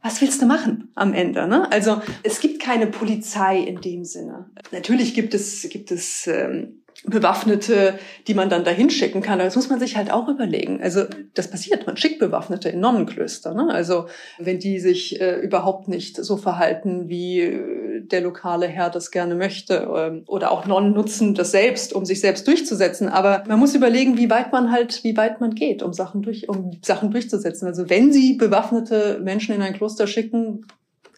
was 0.02 0.20
willst 0.20 0.42
du 0.42 0.46
machen 0.46 0.90
am 0.94 1.14
Ende? 1.14 1.46
Ne? 1.46 1.70
Also 1.70 2.02
es 2.22 2.40
gibt 2.40 2.60
keine 2.60 2.88
Polizei 2.88 3.58
in 3.58 3.80
dem 3.80 4.04
Sinne. 4.04 4.50
Natürlich 4.72 5.14
gibt 5.14 5.32
es 5.32 5.68
gibt 5.70 5.90
es 5.92 6.26
ähm, 6.26 6.81
Bewaffnete, 7.04 7.98
die 8.28 8.34
man 8.34 8.48
dann 8.48 8.62
dahin 8.62 8.88
schicken 8.88 9.22
kann. 9.22 9.40
Das 9.40 9.56
muss 9.56 9.68
man 9.68 9.80
sich 9.80 9.96
halt 9.96 10.12
auch 10.12 10.28
überlegen. 10.28 10.80
Also 10.80 11.04
das 11.34 11.50
passiert, 11.50 11.84
man 11.86 11.96
schickt 11.96 12.20
Bewaffnete 12.20 12.68
in 12.68 12.78
Nonnenklöster. 12.78 13.54
Ne? 13.54 13.68
Also 13.72 14.06
wenn 14.38 14.60
die 14.60 14.78
sich 14.78 15.20
äh, 15.20 15.40
überhaupt 15.40 15.88
nicht 15.88 16.16
so 16.16 16.36
verhalten, 16.36 17.08
wie 17.08 17.40
äh, 17.40 18.02
der 18.02 18.20
lokale 18.20 18.68
Herr 18.68 18.88
das 18.88 19.10
gerne 19.10 19.34
möchte. 19.34 19.88
Ähm, 19.96 20.22
oder 20.28 20.52
auch 20.52 20.64
Nonnen 20.66 20.92
nutzen 20.92 21.34
das 21.34 21.50
selbst, 21.50 21.92
um 21.92 22.04
sich 22.04 22.20
selbst 22.20 22.46
durchzusetzen. 22.46 23.08
Aber 23.08 23.42
man 23.48 23.58
muss 23.58 23.74
überlegen, 23.74 24.16
wie 24.16 24.30
weit 24.30 24.52
man 24.52 24.70
halt, 24.70 25.02
wie 25.02 25.16
weit 25.16 25.40
man 25.40 25.56
geht, 25.56 25.82
um 25.82 25.92
Sachen 25.92 26.22
durch, 26.22 26.48
um 26.48 26.78
Sachen 26.84 27.10
durchzusetzen. 27.10 27.66
Also 27.66 27.90
wenn 27.90 28.12
sie 28.12 28.34
bewaffnete 28.34 29.18
Menschen 29.20 29.56
in 29.56 29.62
ein 29.62 29.74
Kloster 29.74 30.06
schicken, 30.06 30.66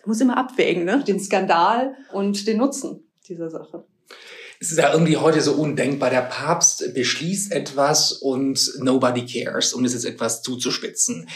muss 0.07 0.21
immer 0.21 0.39
abwägen, 0.39 0.85
ne? 0.85 1.05
den 1.07 1.21
Skandal 1.21 1.95
und 2.13 2.47
den 2.47 2.57
Nutzen 2.57 3.07
dieser 3.29 3.51
Sache 3.51 3.85
es 4.65 4.71
ist 4.71 4.79
ja 4.79 4.93
irgendwie 4.93 5.19
heute 5.19 5.43
so 5.43 5.53
undenkbar. 5.53 6.09
Der 6.09 6.23
Papst 6.23 6.95
beschließt 6.95 7.53
etwas 7.53 8.13
und 8.13 8.73
nobody 8.79 9.27
cares, 9.27 9.75
um 9.75 9.85
es 9.85 9.93
jetzt 9.93 10.07
etwas 10.07 10.41
zuzuspitzen. 10.41 11.29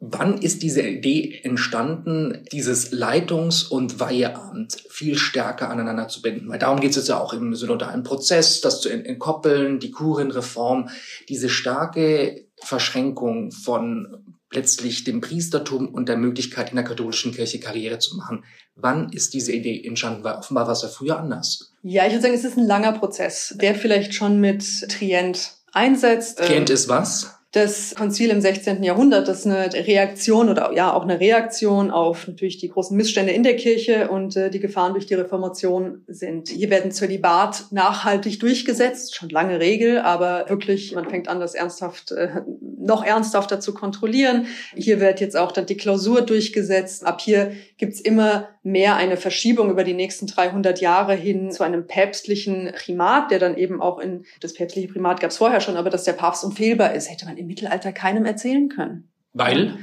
Wann 0.00 0.38
ist 0.38 0.62
diese 0.62 0.80
Idee 0.80 1.40
entstanden, 1.42 2.46
dieses 2.50 2.90
Leitungs- 2.90 3.64
und 3.64 4.00
Weiheamt 4.00 4.82
viel 4.88 5.18
stärker 5.18 5.68
aneinander 5.68 6.08
zu 6.08 6.22
binden? 6.22 6.48
Weil 6.48 6.58
darum 6.58 6.80
geht 6.80 6.90
es 6.90 6.96
jetzt 6.96 7.08
ja 7.08 7.20
auch 7.20 7.34
im 7.34 7.54
synodalen 7.54 8.02
Prozess, 8.02 8.62
das 8.62 8.80
zu 8.80 8.88
entkoppeln, 8.88 9.78
die 9.78 9.90
Kurienreform, 9.90 10.88
diese 11.28 11.50
starke 11.50 12.46
Verschränkung 12.62 13.52
von 13.52 14.37
letztlich 14.52 15.04
dem 15.04 15.20
Priestertum 15.20 15.88
und 15.88 16.08
der 16.08 16.16
Möglichkeit 16.16 16.70
in 16.70 16.76
der 16.76 16.84
katholischen 16.84 17.32
Kirche 17.32 17.60
Karriere 17.60 17.98
zu 17.98 18.16
machen. 18.16 18.44
Wann 18.74 19.10
ist 19.12 19.34
diese 19.34 19.52
Idee 19.52 19.82
entstanden? 19.84 20.24
Weil 20.24 20.36
offenbar 20.36 20.66
war 20.66 20.72
es 20.72 20.82
ja 20.82 20.88
früher 20.88 21.18
anders. 21.18 21.72
Ja, 21.82 22.06
ich 22.06 22.12
würde 22.12 22.22
sagen, 22.22 22.34
es 22.34 22.44
ist 22.44 22.56
ein 22.56 22.66
langer 22.66 22.92
Prozess, 22.92 23.54
der 23.60 23.74
vielleicht 23.74 24.14
schon 24.14 24.40
mit 24.40 24.64
Trient 24.88 25.52
einsetzt. 25.72 26.38
Trient 26.38 26.70
ähm, 26.70 26.74
ist 26.74 26.88
was? 26.88 27.37
Das 27.52 27.94
Konzil 27.94 28.28
im 28.28 28.42
16. 28.42 28.82
Jahrhundert, 28.82 29.26
das 29.26 29.40
ist 29.40 29.46
eine 29.46 29.72
Reaktion 29.72 30.50
oder 30.50 30.70
ja 30.74 30.92
auch 30.92 31.04
eine 31.04 31.18
Reaktion 31.18 31.90
auf 31.90 32.28
natürlich 32.28 32.58
die 32.58 32.68
großen 32.68 32.94
Missstände 32.94 33.32
in 33.32 33.42
der 33.42 33.56
Kirche 33.56 34.10
und 34.10 34.36
äh, 34.36 34.50
die 34.50 34.60
Gefahren 34.60 34.92
durch 34.92 35.06
die 35.06 35.14
Reformation 35.14 36.02
sind. 36.06 36.50
Hier 36.50 36.68
werden 36.68 36.90
Zölibat 36.90 37.64
nachhaltig 37.70 38.38
durchgesetzt, 38.40 39.16
schon 39.16 39.30
lange 39.30 39.60
Regel, 39.60 39.98
aber 39.98 40.44
wirklich, 40.48 40.94
man 40.94 41.08
fängt 41.08 41.28
an, 41.28 41.40
das 41.40 41.54
ernsthaft, 41.54 42.12
äh, 42.12 42.42
noch 42.78 43.02
ernsthafter 43.02 43.60
zu 43.60 43.72
kontrollieren. 43.72 44.46
Hier 44.74 45.00
wird 45.00 45.20
jetzt 45.20 45.36
auch 45.36 45.50
dann 45.50 45.64
die 45.64 45.78
Klausur 45.78 46.20
durchgesetzt. 46.20 47.06
Ab 47.06 47.22
hier 47.22 47.52
gibt's 47.78 48.00
immer 48.00 48.48
mehr 48.62 48.96
eine 48.96 49.16
Verschiebung 49.16 49.70
über 49.70 49.84
die 49.84 49.94
nächsten 49.94 50.26
300 50.26 50.80
Jahre 50.80 51.14
hin 51.14 51.52
zu 51.52 51.62
einem 51.62 51.86
päpstlichen 51.86 52.72
Primat, 52.74 53.30
der 53.30 53.38
dann 53.38 53.56
eben 53.56 53.80
auch 53.80 54.00
in, 54.00 54.24
das 54.40 54.52
päpstliche 54.52 54.88
Primat 54.88 55.20
gab's 55.20 55.38
vorher 55.38 55.60
schon, 55.60 55.76
aber 55.76 55.88
dass 55.88 56.04
der 56.04 56.12
Papst 56.12 56.44
unfehlbar 56.44 56.94
ist, 56.94 57.10
hätte 57.10 57.24
man 57.24 57.36
im 57.36 57.46
Mittelalter 57.46 57.92
keinem 57.92 58.26
erzählen 58.26 58.68
können. 58.68 59.08
Weil? 59.32 59.78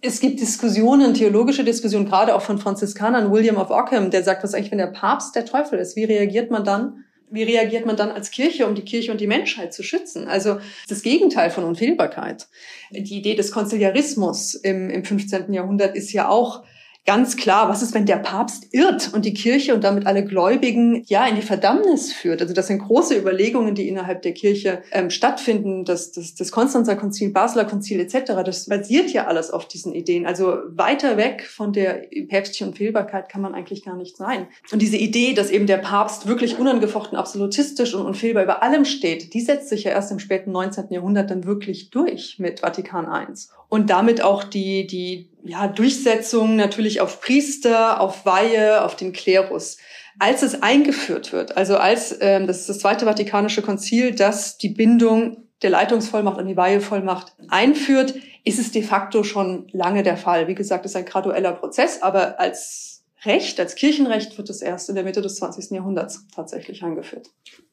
Es 0.00 0.20
gibt 0.20 0.40
Diskussionen, 0.40 1.12
theologische 1.12 1.64
Diskussionen, 1.64 2.06
gerade 2.06 2.34
auch 2.34 2.42
von 2.42 2.58
Franziskanern, 2.58 3.32
William 3.32 3.56
of 3.56 3.70
Ockham, 3.70 4.10
der 4.10 4.22
sagt, 4.22 4.42
was 4.42 4.54
eigentlich, 4.54 4.70
wenn 4.70 4.78
der 4.78 4.86
Papst 4.86 5.36
der 5.36 5.44
Teufel 5.44 5.78
ist, 5.78 5.96
wie 5.96 6.04
reagiert 6.04 6.50
man 6.50 6.64
dann? 6.64 7.04
Wie 7.30 7.42
reagiert 7.42 7.84
man 7.84 7.96
dann 7.96 8.10
als 8.10 8.30
Kirche, 8.30 8.66
um 8.66 8.74
die 8.74 8.84
Kirche 8.84 9.12
und 9.12 9.20
die 9.20 9.26
Menschheit 9.26 9.74
zu 9.74 9.82
schützen? 9.82 10.28
Also 10.28 10.60
das 10.88 11.02
Gegenteil 11.02 11.50
von 11.50 11.64
Unfehlbarkeit. 11.64 12.46
Die 12.90 13.18
Idee 13.18 13.34
des 13.34 13.52
Konziliarismus 13.52 14.54
im, 14.54 14.88
im 14.88 15.04
15. 15.04 15.52
Jahrhundert 15.52 15.94
ist 15.94 16.10
ja 16.12 16.28
auch 16.28 16.64
ganz 17.08 17.38
klar, 17.38 17.70
was 17.70 17.80
ist, 17.80 17.94
wenn 17.94 18.04
der 18.04 18.18
Papst 18.18 18.66
irrt 18.70 19.14
und 19.14 19.24
die 19.24 19.32
Kirche 19.32 19.74
und 19.74 19.82
damit 19.82 20.06
alle 20.06 20.26
Gläubigen 20.26 21.04
ja 21.06 21.26
in 21.26 21.36
die 21.36 21.42
Verdammnis 21.42 22.12
führt? 22.12 22.42
Also 22.42 22.52
das 22.52 22.66
sind 22.66 22.80
große 22.80 23.16
Überlegungen, 23.16 23.74
die 23.74 23.88
innerhalb 23.88 24.20
der 24.20 24.34
Kirche 24.34 24.82
ähm, 24.92 25.08
stattfinden. 25.08 25.86
Das, 25.86 26.12
das, 26.12 26.34
das 26.34 26.52
Konstanzer 26.52 26.96
Konzil, 26.96 27.30
Basler 27.30 27.64
Konzil 27.64 27.98
etc., 28.00 28.42
das 28.44 28.66
basiert 28.66 29.08
ja 29.08 29.26
alles 29.26 29.50
auf 29.50 29.66
diesen 29.66 29.94
Ideen. 29.94 30.26
Also 30.26 30.58
weiter 30.68 31.16
weg 31.16 31.46
von 31.48 31.72
der 31.72 32.02
päpstlichen 32.28 32.68
Unfehlbarkeit 32.68 33.30
kann 33.30 33.40
man 33.40 33.54
eigentlich 33.54 33.86
gar 33.86 33.96
nicht 33.96 34.18
sein. 34.18 34.46
Und 34.70 34.82
diese 34.82 34.98
Idee, 34.98 35.32
dass 35.32 35.48
eben 35.48 35.66
der 35.66 35.78
Papst 35.78 36.26
wirklich 36.26 36.58
unangefochten 36.58 37.16
absolutistisch 37.16 37.94
und 37.94 38.04
unfehlbar 38.04 38.42
über 38.42 38.62
allem 38.62 38.84
steht, 38.84 39.32
die 39.32 39.40
setzt 39.40 39.70
sich 39.70 39.84
ja 39.84 39.92
erst 39.92 40.12
im 40.12 40.18
späten 40.18 40.52
19. 40.52 40.88
Jahrhundert 40.90 41.30
dann 41.30 41.44
wirklich 41.44 41.88
durch 41.88 42.36
mit 42.38 42.60
Vatikan 42.60 43.06
I. 43.06 43.32
Und 43.68 43.90
damit 43.90 44.22
auch 44.22 44.44
die, 44.44 44.86
die 44.86 45.30
ja, 45.44 45.68
Durchsetzung 45.68 46.56
natürlich 46.56 47.00
auf 47.00 47.20
Priester, 47.20 48.00
auf 48.00 48.24
Weihe, 48.24 48.84
auf 48.84 48.96
den 48.96 49.12
Klerus. 49.12 49.78
Als 50.18 50.42
es 50.42 50.62
eingeführt 50.62 51.32
wird, 51.32 51.56
also 51.56 51.76
als 51.76 52.16
ähm, 52.20 52.46
das 52.46 52.60
ist 52.60 52.68
das 52.68 52.80
Zweite 52.80 53.04
Vatikanische 53.04 53.62
Konzil, 53.62 54.14
das 54.14 54.58
die 54.58 54.70
Bindung 54.70 55.48
der 55.62 55.70
Leitungsvollmacht 55.70 56.38
an 56.38 56.48
die 56.48 56.56
Weihevollmacht 56.56 57.34
einführt, 57.48 58.14
ist 58.44 58.58
es 58.58 58.72
de 58.72 58.82
facto 58.82 59.22
schon 59.22 59.68
lange 59.72 60.02
der 60.02 60.16
Fall. 60.16 60.48
Wie 60.48 60.54
gesagt, 60.54 60.84
es 60.86 60.92
ist 60.92 60.96
ein 60.96 61.04
gradueller 61.04 61.52
Prozess, 61.52 62.02
aber 62.02 62.40
als 62.40 62.97
Recht, 63.24 63.58
als 63.58 63.74
Kirchenrecht 63.74 64.38
wird 64.38 64.48
es 64.48 64.62
erst 64.62 64.88
in 64.88 64.94
der 64.94 65.02
Mitte 65.04 65.20
des 65.20 65.36
20. 65.36 65.70
Jahrhunderts 65.70 66.26
tatsächlich 66.34 66.84
eingeführt. 66.84 67.30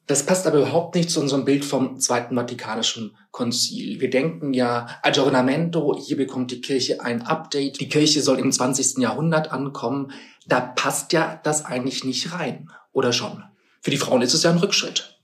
Das 0.08 0.24
passt 0.24 0.46
aber 0.46 0.58
überhaupt 0.58 0.94
nicht 0.94 1.10
zu 1.10 1.20
unserem 1.20 1.44
Bild 1.44 1.64
vom 1.64 2.00
Zweiten 2.00 2.34
Vatikanischen 2.36 3.16
Konzil. 3.30 4.00
Wir 4.00 4.10
denken 4.10 4.54
ja, 4.54 4.86
Aggiornamento, 5.02 5.96
hier 5.98 6.16
bekommt 6.16 6.50
die 6.50 6.60
Kirche 6.60 7.00
ein 7.00 7.22
Update, 7.22 7.80
die 7.80 7.88
Kirche 7.88 8.22
soll 8.22 8.38
im 8.38 8.50
20. 8.50 8.98
Jahrhundert 8.98 9.52
ankommen. 9.52 10.12
Da 10.46 10.60
passt 10.60 11.12
ja 11.12 11.40
das 11.42 11.64
eigentlich 11.64 12.04
nicht 12.04 12.32
rein, 12.32 12.70
oder 12.92 13.12
schon? 13.12 13.42
Für 13.80 13.90
die 13.90 13.96
Frauen 13.96 14.22
ist 14.22 14.34
es 14.34 14.42
ja 14.42 14.50
ein 14.50 14.58
Rückschritt. 14.58 15.18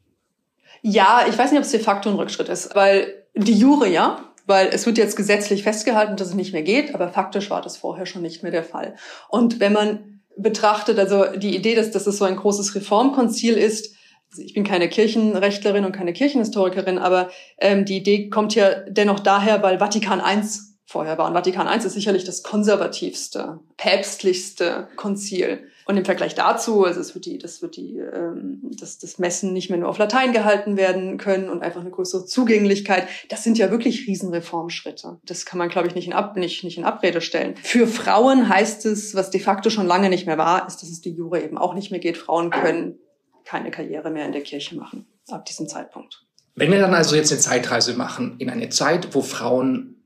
Ja, 0.82 1.26
ich 1.28 1.38
weiß 1.38 1.50
nicht, 1.50 1.58
ob 1.58 1.64
es 1.64 1.70
de 1.70 1.80
facto 1.80 2.10
ein 2.10 2.16
Rückschritt 2.16 2.48
ist, 2.48 2.74
weil 2.74 3.24
die 3.34 3.54
Jure 3.54 3.88
ja, 3.88 4.31
weil 4.52 4.68
es 4.68 4.84
wird 4.84 4.98
jetzt 4.98 5.16
gesetzlich 5.16 5.62
festgehalten, 5.62 6.16
dass 6.16 6.28
es 6.28 6.34
nicht 6.34 6.52
mehr 6.52 6.62
geht, 6.62 6.94
aber 6.94 7.08
faktisch 7.08 7.48
war 7.48 7.62
das 7.62 7.78
vorher 7.78 8.04
schon 8.04 8.20
nicht 8.20 8.42
mehr 8.42 8.52
der 8.52 8.62
Fall. 8.62 8.94
Und 9.30 9.60
wenn 9.60 9.72
man 9.72 10.20
betrachtet, 10.36 10.98
also 10.98 11.24
die 11.36 11.56
Idee, 11.56 11.74
dass, 11.74 11.90
dass 11.90 12.06
es 12.06 12.18
so 12.18 12.26
ein 12.26 12.36
großes 12.36 12.74
Reformkonzil 12.74 13.54
ist, 13.54 13.96
ich 14.36 14.52
bin 14.52 14.64
keine 14.64 14.90
Kirchenrechtlerin 14.90 15.86
und 15.86 15.92
keine 15.92 16.12
Kirchenhistorikerin, 16.12 16.98
aber 16.98 17.30
ähm, 17.58 17.86
die 17.86 17.96
Idee 17.96 18.28
kommt 18.28 18.54
ja 18.54 18.80
dennoch 18.88 19.20
daher, 19.20 19.62
weil 19.62 19.78
Vatikan 19.78 20.20
I 20.20 20.42
vorher 20.84 21.16
war. 21.16 21.26
Und 21.26 21.34
Vatikan 21.34 21.66
I 21.66 21.78
ist 21.84 21.94
sicherlich 21.94 22.24
das 22.24 22.42
konservativste, 22.42 23.60
päpstlichste 23.78 24.88
Konzil. 24.96 25.66
Und 25.84 25.96
im 25.96 26.04
Vergleich 26.04 26.34
dazu, 26.34 26.84
also 26.84 27.00
es 27.00 27.14
wird 27.14 27.26
die, 27.26 27.38
das 27.38 27.62
wird 27.62 27.76
die, 27.76 27.98
ähm, 27.98 28.60
das, 28.78 28.98
das 28.98 29.18
Messen 29.18 29.52
nicht 29.52 29.70
mehr 29.70 29.78
nur 29.78 29.88
auf 29.88 29.98
Latein 29.98 30.32
gehalten 30.32 30.76
werden 30.76 31.18
können 31.18 31.48
und 31.48 31.62
einfach 31.62 31.80
eine 31.80 31.90
größere 31.90 32.24
Zugänglichkeit. 32.24 33.08
Das 33.28 33.42
sind 33.42 33.58
ja 33.58 33.70
wirklich 33.70 34.06
Riesenreformschritte. 34.06 35.18
Das 35.24 35.46
kann 35.46 35.58
man, 35.58 35.68
glaube 35.68 35.88
ich, 35.88 35.94
nicht 35.94 36.06
in, 36.06 36.12
Ab, 36.12 36.36
nicht, 36.36 36.64
nicht 36.64 36.78
in 36.78 36.84
Abrede 36.84 37.20
stellen. 37.20 37.56
Für 37.56 37.86
Frauen 37.86 38.48
heißt 38.48 38.86
es, 38.86 39.14
was 39.14 39.30
de 39.30 39.40
facto 39.40 39.70
schon 39.70 39.86
lange 39.86 40.08
nicht 40.08 40.26
mehr 40.26 40.38
war, 40.38 40.66
ist, 40.66 40.82
dass 40.82 40.88
es 40.88 41.00
die 41.00 41.10
Jure 41.10 41.42
eben 41.42 41.58
auch 41.58 41.74
nicht 41.74 41.90
mehr 41.90 42.00
geht. 42.00 42.16
Frauen 42.16 42.50
können 42.50 42.98
keine 43.44 43.70
Karriere 43.70 44.10
mehr 44.10 44.26
in 44.26 44.32
der 44.32 44.42
Kirche 44.42 44.76
machen 44.76 45.06
ab 45.28 45.46
diesem 45.46 45.68
Zeitpunkt. 45.68 46.24
Wenn 46.54 46.70
wir 46.70 46.80
dann 46.80 46.94
also 46.94 47.16
jetzt 47.16 47.32
eine 47.32 47.40
Zeitreise 47.40 47.94
machen 47.94 48.36
in 48.38 48.50
eine 48.50 48.68
Zeit, 48.68 49.14
wo 49.14 49.22
Frauen 49.22 50.02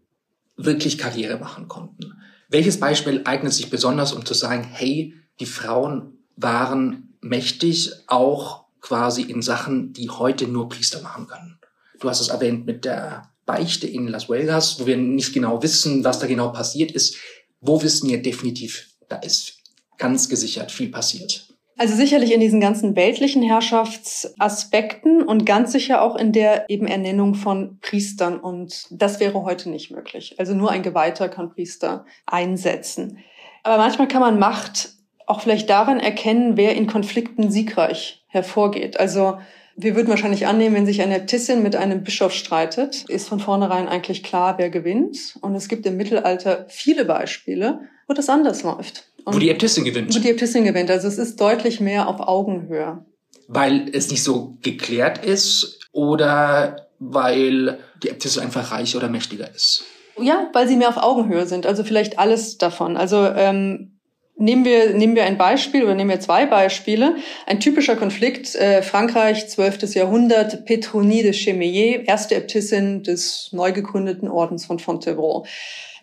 wirklich 0.57 0.97
Karriere 0.97 1.39
machen 1.39 1.69
konnten, 1.69 2.15
welches 2.49 2.79
Beispiel 2.79 3.23
eignet 3.25 3.53
sich 3.53 3.71
besonders, 3.71 4.13
um 4.13 4.25
zu 4.25 4.35
sagen, 4.35 4.65
hey, 4.65 5.15
die 5.41 5.47
Frauen 5.47 6.19
waren 6.37 7.17
mächtig, 7.21 7.93
auch 8.07 8.67
quasi 8.81 9.23
in 9.23 9.43
Sachen, 9.43 9.93
die 9.93 10.11
heute 10.11 10.47
nur 10.47 10.69
Priester 10.69 11.01
machen 11.03 11.27
können? 11.27 11.59
Du 12.01 12.09
hast 12.09 12.21
es 12.21 12.29
erwähnt 12.29 12.67
mit 12.67 12.85
der 12.85 13.31
Beichte 13.47 13.87
in 13.87 14.09
Las 14.09 14.29
Vegas, 14.29 14.81
wo 14.81 14.87
wir 14.87 14.97
nicht 14.97 15.33
genau 15.33 15.63
wissen, 15.63 16.05
was 16.05 16.19
da 16.19 16.27
genau 16.27 16.51
passiert 16.51 16.91
ist. 16.91 17.17
Wo 17.61 17.83
wissen 17.83 18.09
wir 18.11 18.21
definitiv, 18.21 18.89
da 19.09 19.17
ist 19.17 19.59
ganz 19.99 20.29
gesichert 20.29 20.71
viel 20.71 20.91
passiert. 20.91 21.49
Also 21.79 21.95
sicherlich 21.95 22.33
in 22.33 22.41
diesen 22.41 22.61
ganzen 22.61 22.97
weltlichen 22.97 23.43
Herrschaftsaspekten 23.43 25.23
und 25.23 25.45
ganz 25.45 25.73
sicher 25.73 26.01
auch 26.01 26.17
in 26.17 26.33
der 26.33 26.69
eben 26.71 26.87
Ernennung 26.87 27.35
von 27.35 27.79
Priestern. 27.81 28.41
Und 28.41 28.87
das 28.91 29.21
wäre 29.21 29.43
heute 29.45 29.69
nicht 29.69 29.91
möglich. 29.91 30.37
Also 30.39 30.55
nur 30.55 30.71
ein 30.71 30.83
Geweihter 30.83 31.29
kann 31.29 31.51
Priester 31.51 32.07
einsetzen. 32.25 33.19
Aber 33.63 33.77
manchmal 33.77 34.09
kann 34.09 34.23
man 34.23 34.39
Macht 34.39 34.96
auch 35.27 35.41
vielleicht 35.41 35.69
daran 35.69 36.01
erkennen, 36.01 36.57
wer 36.57 36.75
in 36.75 36.87
Konflikten 36.87 37.51
siegreich 37.51 38.25
hervorgeht. 38.29 38.99
Also 38.99 39.39
wir 39.77 39.95
würden 39.95 40.09
wahrscheinlich 40.09 40.47
annehmen, 40.47 40.75
wenn 40.75 40.87
sich 40.87 41.03
eine 41.03 41.17
Äbtissin 41.17 41.63
mit 41.63 41.77
einem 41.77 42.03
Bischof 42.03 42.33
streitet, 42.33 43.05
ist 43.09 43.29
von 43.29 43.41
vornherein 43.41 43.89
eigentlich 43.89 44.23
klar, 44.23 44.57
wer 44.57 44.71
gewinnt. 44.71 45.37
Und 45.43 45.55
es 45.55 45.69
gibt 45.69 45.85
im 45.85 45.97
Mittelalter 45.99 46.65
viele 46.69 47.05
Beispiele, 47.05 47.81
wo 48.09 48.15
das 48.15 48.31
anders 48.31 48.63
läuft. 48.63 49.05
Und 49.25 49.35
wo 49.35 49.39
die 49.39 49.51
Äbtissin 49.51 49.85
gewinnt. 49.85 50.15
Wo 50.15 50.19
die 50.19 50.31
Äbtissin 50.31 50.65
gewinnt. 50.65 50.91
Also 50.91 51.09
es 51.09 51.19
ist 51.19 51.41
deutlich 51.41 51.81
mehr 51.81 52.09
auf 52.09 52.21
Augenhöhe. 52.21 53.05
Weil 53.49 53.91
es 53.93 54.11
nicht 54.11 54.23
so 54.23 54.57
geklärt 54.63 55.25
ist 55.25 55.81
oder 55.93 56.89
weil 56.99 57.79
die 58.03 58.09
Äbtissin 58.09 58.45
einfach 58.45 58.73
reicher 58.73 58.99
oder 58.99 59.09
mächtiger 59.09 59.53
ist? 59.55 59.85
Ja, 60.19 60.49
weil 60.55 60.67
sie 60.67 60.77
mehr 60.77 60.89
auf 60.89 60.97
Augenhöhe 60.97 61.47
sind. 61.47 61.67
Also 61.67 61.85
vielleicht 61.85 62.19
alles 62.19 62.57
davon. 62.57 62.97
Also 62.97 63.27
ähm, 63.27 63.96
Nehmen 64.39 64.65
wir, 64.65 64.95
nehmen 64.95 65.17
wir 65.17 65.25
ein 65.25 65.39
Beispiel 65.39 65.83
oder 65.85 65.95
nehmen 65.95 66.11
wir 66.11 66.21
zwei 66.21 66.45
Beispiele. 66.45 67.17
Ein 67.47 67.59
typischer 67.59 67.97
Konflikt, 67.97 68.55
äh, 68.55 68.83
Frankreich, 68.83 69.49
12. 69.49 69.95
Jahrhundert, 69.95 70.67
Petronie 70.67 71.23
de 71.23 71.33
Chemillé, 71.33 72.05
erste 72.07 72.35
Äbtissin 72.35 73.03
des 73.03 73.49
neu 73.53 73.73
gegründeten 73.73 74.29
Ordens 74.29 74.67
von 74.67 74.79
Fontevraud. 74.79 75.49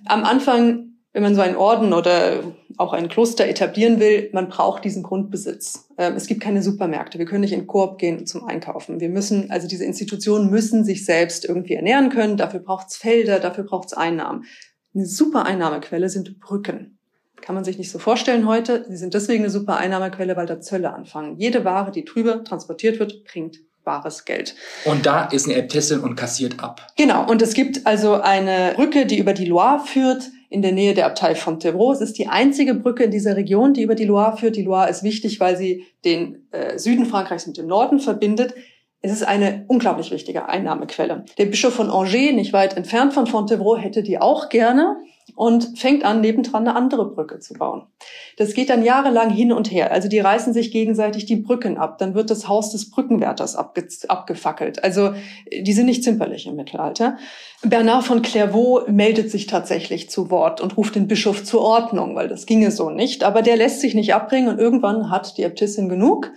Am 0.06 0.24
Anfang 0.24 0.94
wenn 1.14 1.22
man 1.22 1.36
so 1.36 1.42
einen 1.42 1.56
Orden 1.56 1.94
oder 1.94 2.44
auch 2.78 2.92
ein 2.92 3.08
Kloster 3.08 3.48
etablieren 3.48 4.00
will, 4.00 4.30
man 4.34 4.50
braucht 4.50 4.84
diesen 4.84 5.04
Grundbesitz. 5.04 5.88
Ähm, 5.98 6.16
es 6.16 6.26
gibt 6.26 6.42
keine 6.42 6.64
Supermärkte. 6.64 7.20
Wir 7.20 7.28
können 7.28 7.42
nicht 7.42 7.54
in 7.54 7.68
Koop 7.68 8.00
gehen 8.00 8.26
zum 8.26 8.46
Einkaufen. 8.46 9.00
Wir 9.00 9.10
müssen, 9.10 9.52
also 9.52 9.68
diese 9.68 9.86
Institutionen 9.86 10.50
müssen 10.50 10.84
sich 10.84 11.06
selbst 11.06 11.46
irgendwie 11.46 11.76
ernähren 11.76 12.10
können. 12.10 12.36
Dafür 12.36 12.62
braucht 12.62 12.88
es 12.90 12.98
Felder, 12.98 13.40
dafür 13.40 13.64
braucht 13.64 13.90
es 13.90 13.94
Einnahmen. 13.94 14.46
Eine 14.96 15.06
super 15.06 15.46
Einnahmequelle 15.46 16.10
sind 16.10 16.40
Brücken. 16.40 16.93
Kann 17.44 17.56
man 17.56 17.66
sich 17.66 17.78
nicht 17.78 17.92
so 17.92 18.00
vorstellen 18.00 18.48
heute. 18.48 18.86
Sie 18.88 18.96
sind 18.96 19.14
deswegen 19.14 19.44
eine 19.44 19.50
super 19.50 19.76
Einnahmequelle, 19.76 20.38
weil 20.38 20.46
da 20.46 20.62
Zölle 20.62 20.94
anfangen. 20.94 21.36
Jede 21.38 21.66
Ware, 21.66 21.92
die 21.92 22.06
drüber 22.06 22.42
transportiert 22.46 23.00
wird, 23.00 23.26
bringt 23.26 23.60
bares 23.84 24.24
Geld. 24.24 24.56
Und 24.86 25.06
da 25.06 25.26
ist 25.26 25.46
eine 25.46 25.58
Äbtissin 25.58 26.00
und 26.00 26.16
kassiert 26.16 26.64
ab. 26.64 26.88
Genau. 26.96 27.30
Und 27.30 27.42
es 27.42 27.54
gibt 27.54 27.86
also 27.86 28.14
eine 28.14 28.72
Brücke, 28.78 29.06
die 29.06 29.20
über 29.20 29.34
die 29.34 29.44
Loire 29.44 29.82
führt 29.86 30.32
in 30.50 30.62
der 30.62 30.72
Nähe 30.72 30.94
der 30.94 31.06
Abtei 31.06 31.36
Fontevraud. 31.36 31.96
Es 31.96 32.02
ist 32.02 32.18
die 32.18 32.28
einzige 32.28 32.76
Brücke 32.76 33.04
in 33.04 33.12
dieser 33.12 33.36
Region, 33.36 33.74
die 33.74 33.82
über 33.82 33.96
die 33.96 34.06
Loire 34.06 34.38
führt. 34.38 34.56
Die 34.56 34.64
Loire 34.64 34.90
ist 34.90 35.04
wichtig, 35.04 35.42
weil 35.42 35.58
sie 35.58 35.86
den 36.06 36.48
äh, 36.52 36.80
Süden 36.80 37.06
Frankreichs 37.06 37.46
mit 37.46 37.58
dem 37.58 37.68
Norden 37.68 38.00
verbindet. 38.00 38.54
Es 39.02 39.12
ist 39.12 39.24
eine 39.24 39.66
unglaublich 39.68 40.12
wichtige 40.12 40.48
Einnahmequelle. 40.48 41.26
Der 41.38 41.46
Bischof 41.48 41.74
von 41.74 41.90
Angers, 41.90 42.14
nicht 42.14 42.54
weit 42.54 42.78
entfernt 42.78 43.14
von 43.14 43.28
Fontevraud, 43.28 43.82
hätte 43.82 44.02
die 44.02 44.18
auch 44.18 44.48
gerne 44.48 44.96
und 45.36 45.78
fängt 45.78 46.06
an, 46.06 46.22
nebendran 46.22 46.68
eine 46.68 46.76
andere 46.76 47.10
Brücke 47.10 47.40
zu 47.40 47.56
bauen. 47.56 47.84
Das 48.38 48.54
geht 48.54 48.70
dann 48.70 48.84
jahrelang 48.84 49.30
hin 49.30 49.52
und 49.52 49.72
her. 49.72 49.92
Also 49.92 50.08
die 50.08 50.20
reißen 50.20 50.54
sich 50.54 50.72
gegenseitig 50.72 51.26
die 51.26 51.38
Brücken 51.38 51.78
ab. 51.78 51.98
Dann 51.98 52.14
wird 52.14 52.30
das 52.30 52.48
Haus 52.48 52.72
des 52.72 52.92
Brückenwärters 52.92 53.56
abge 53.56 53.88
abgefackelt. 54.08 54.84
Also 54.84 55.14
die 55.52 55.74
sind 55.74 55.88
nicht 55.88 56.04
zimperlich 56.04 56.48
im 56.48 56.56
Mittelalter. 56.56 57.18
Bernard 57.64 58.04
von 58.04 58.22
Clairvaux 58.22 58.84
meldet 58.88 59.32
sich 59.32 59.48
tatsächlich 59.48 60.10
zu 60.10 60.30
Wort 60.30 60.62
und 60.62 60.78
ruft 60.78 60.96
den 60.96 61.08
Bischof 61.08 61.44
zur 61.44 61.62
Ordnung, 61.62 62.16
weil 62.16 62.28
das 62.28 62.46
ginge 62.46 62.72
so 62.72 62.90
nicht. 62.90 63.24
Aber 63.24 63.42
der 63.42 63.58
lässt 63.58 63.82
sich 63.82 63.96
nicht 63.96 64.14
abbringen 64.14 64.50
und 64.50 64.60
irgendwann 64.60 65.10
hat 65.10 65.38
die 65.38 65.44
Äbtissin 65.44 65.90
genug 65.90 66.32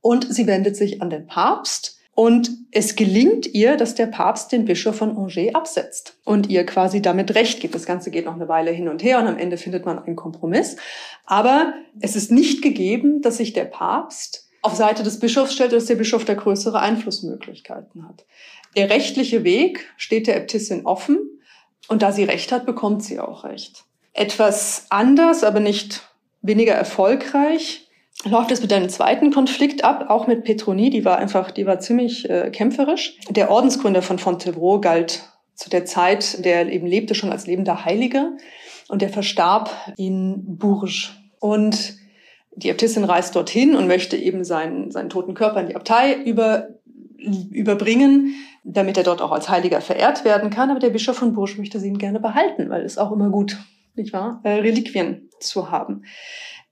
und 0.00 0.32
sie 0.32 0.46
wendet 0.46 0.76
sich 0.76 1.00
an 1.00 1.10
den 1.10 1.26
Papst 1.26 2.01
und 2.22 2.52
es 2.70 2.94
gelingt 2.94 3.52
ihr, 3.52 3.76
dass 3.76 3.96
der 3.96 4.06
Papst 4.06 4.52
den 4.52 4.64
Bischof 4.64 4.94
von 4.94 5.16
Angers 5.16 5.56
absetzt 5.56 6.20
und 6.24 6.48
ihr 6.48 6.64
quasi 6.64 7.02
damit 7.02 7.34
Recht 7.34 7.58
gibt. 7.58 7.74
Das 7.74 7.84
Ganze 7.84 8.12
geht 8.12 8.26
noch 8.26 8.36
eine 8.36 8.46
Weile 8.46 8.70
hin 8.70 8.86
und 8.86 9.02
her 9.02 9.18
und 9.18 9.26
am 9.26 9.36
Ende 9.36 9.56
findet 9.56 9.86
man 9.86 9.98
einen 9.98 10.14
Kompromiss. 10.14 10.76
Aber 11.26 11.74
es 11.98 12.14
ist 12.14 12.30
nicht 12.30 12.62
gegeben, 12.62 13.22
dass 13.22 13.38
sich 13.38 13.54
der 13.54 13.64
Papst 13.64 14.48
auf 14.62 14.76
Seite 14.76 15.02
des 15.02 15.18
Bischofs 15.18 15.52
stellt, 15.52 15.72
dass 15.72 15.86
der 15.86 15.96
Bischof 15.96 16.24
da 16.24 16.34
größere 16.34 16.78
Einflussmöglichkeiten 16.78 18.06
hat. 18.06 18.24
Der 18.76 18.88
rechtliche 18.88 19.42
Weg 19.42 19.92
steht 19.96 20.28
der 20.28 20.36
Äbtissin 20.36 20.86
offen 20.86 21.18
und 21.88 22.02
da 22.02 22.12
sie 22.12 22.22
Recht 22.22 22.52
hat, 22.52 22.66
bekommt 22.66 23.02
sie 23.02 23.18
auch 23.18 23.42
Recht. 23.42 23.82
Etwas 24.12 24.86
anders, 24.90 25.42
aber 25.42 25.58
nicht 25.58 26.08
weniger 26.40 26.74
erfolgreich 26.74 27.88
läuft 28.24 28.50
es 28.52 28.62
mit 28.62 28.72
einem 28.72 28.88
zweiten 28.88 29.32
Konflikt 29.32 29.84
ab, 29.84 30.06
auch 30.08 30.26
mit 30.26 30.44
Petronie, 30.44 30.90
die 30.90 31.04
war 31.04 31.18
einfach, 31.18 31.50
die 31.50 31.66
war 31.66 31.80
ziemlich 31.80 32.28
äh, 32.28 32.50
kämpferisch. 32.50 33.18
Der 33.30 33.50
Ordensgründer 33.50 34.02
von 34.02 34.18
Fontevraud 34.18 34.82
galt 34.82 35.28
zu 35.54 35.70
der 35.70 35.84
Zeit, 35.84 36.44
der 36.44 36.70
eben 36.70 36.86
lebte 36.86 37.14
schon 37.14 37.30
als 37.30 37.46
lebender 37.46 37.84
Heiliger 37.84 38.32
und 38.88 39.02
der 39.02 39.08
verstarb 39.08 39.70
in 39.96 40.56
Bourges. 40.58 41.10
Und 41.40 41.96
die 42.54 42.68
Äbtissin 42.68 43.04
reist 43.04 43.34
dorthin 43.34 43.74
und 43.74 43.86
möchte 43.86 44.16
eben 44.16 44.44
seinen, 44.44 44.90
seinen 44.90 45.10
toten 45.10 45.34
Körper 45.34 45.60
in 45.60 45.68
die 45.68 45.76
Abtei 45.76 46.14
über, 46.14 46.68
überbringen, 47.50 48.34
damit 48.64 48.96
er 48.96 49.04
dort 49.04 49.22
auch 49.22 49.32
als 49.32 49.48
Heiliger 49.48 49.80
verehrt 49.80 50.24
werden 50.24 50.50
kann. 50.50 50.70
Aber 50.70 50.80
der 50.80 50.90
Bischof 50.90 51.16
von 51.16 51.32
Bourges 51.32 51.58
möchte 51.58 51.80
sie 51.80 51.88
ihn 51.88 51.98
gerne 51.98 52.20
behalten, 52.20 52.70
weil 52.70 52.82
es 52.82 52.98
auch 52.98 53.12
immer 53.12 53.30
gut, 53.30 53.58
nicht 53.94 54.12
wahr, 54.12 54.40
äh, 54.44 54.50
Reliquien 54.50 55.28
zu 55.40 55.70
haben. 55.70 56.04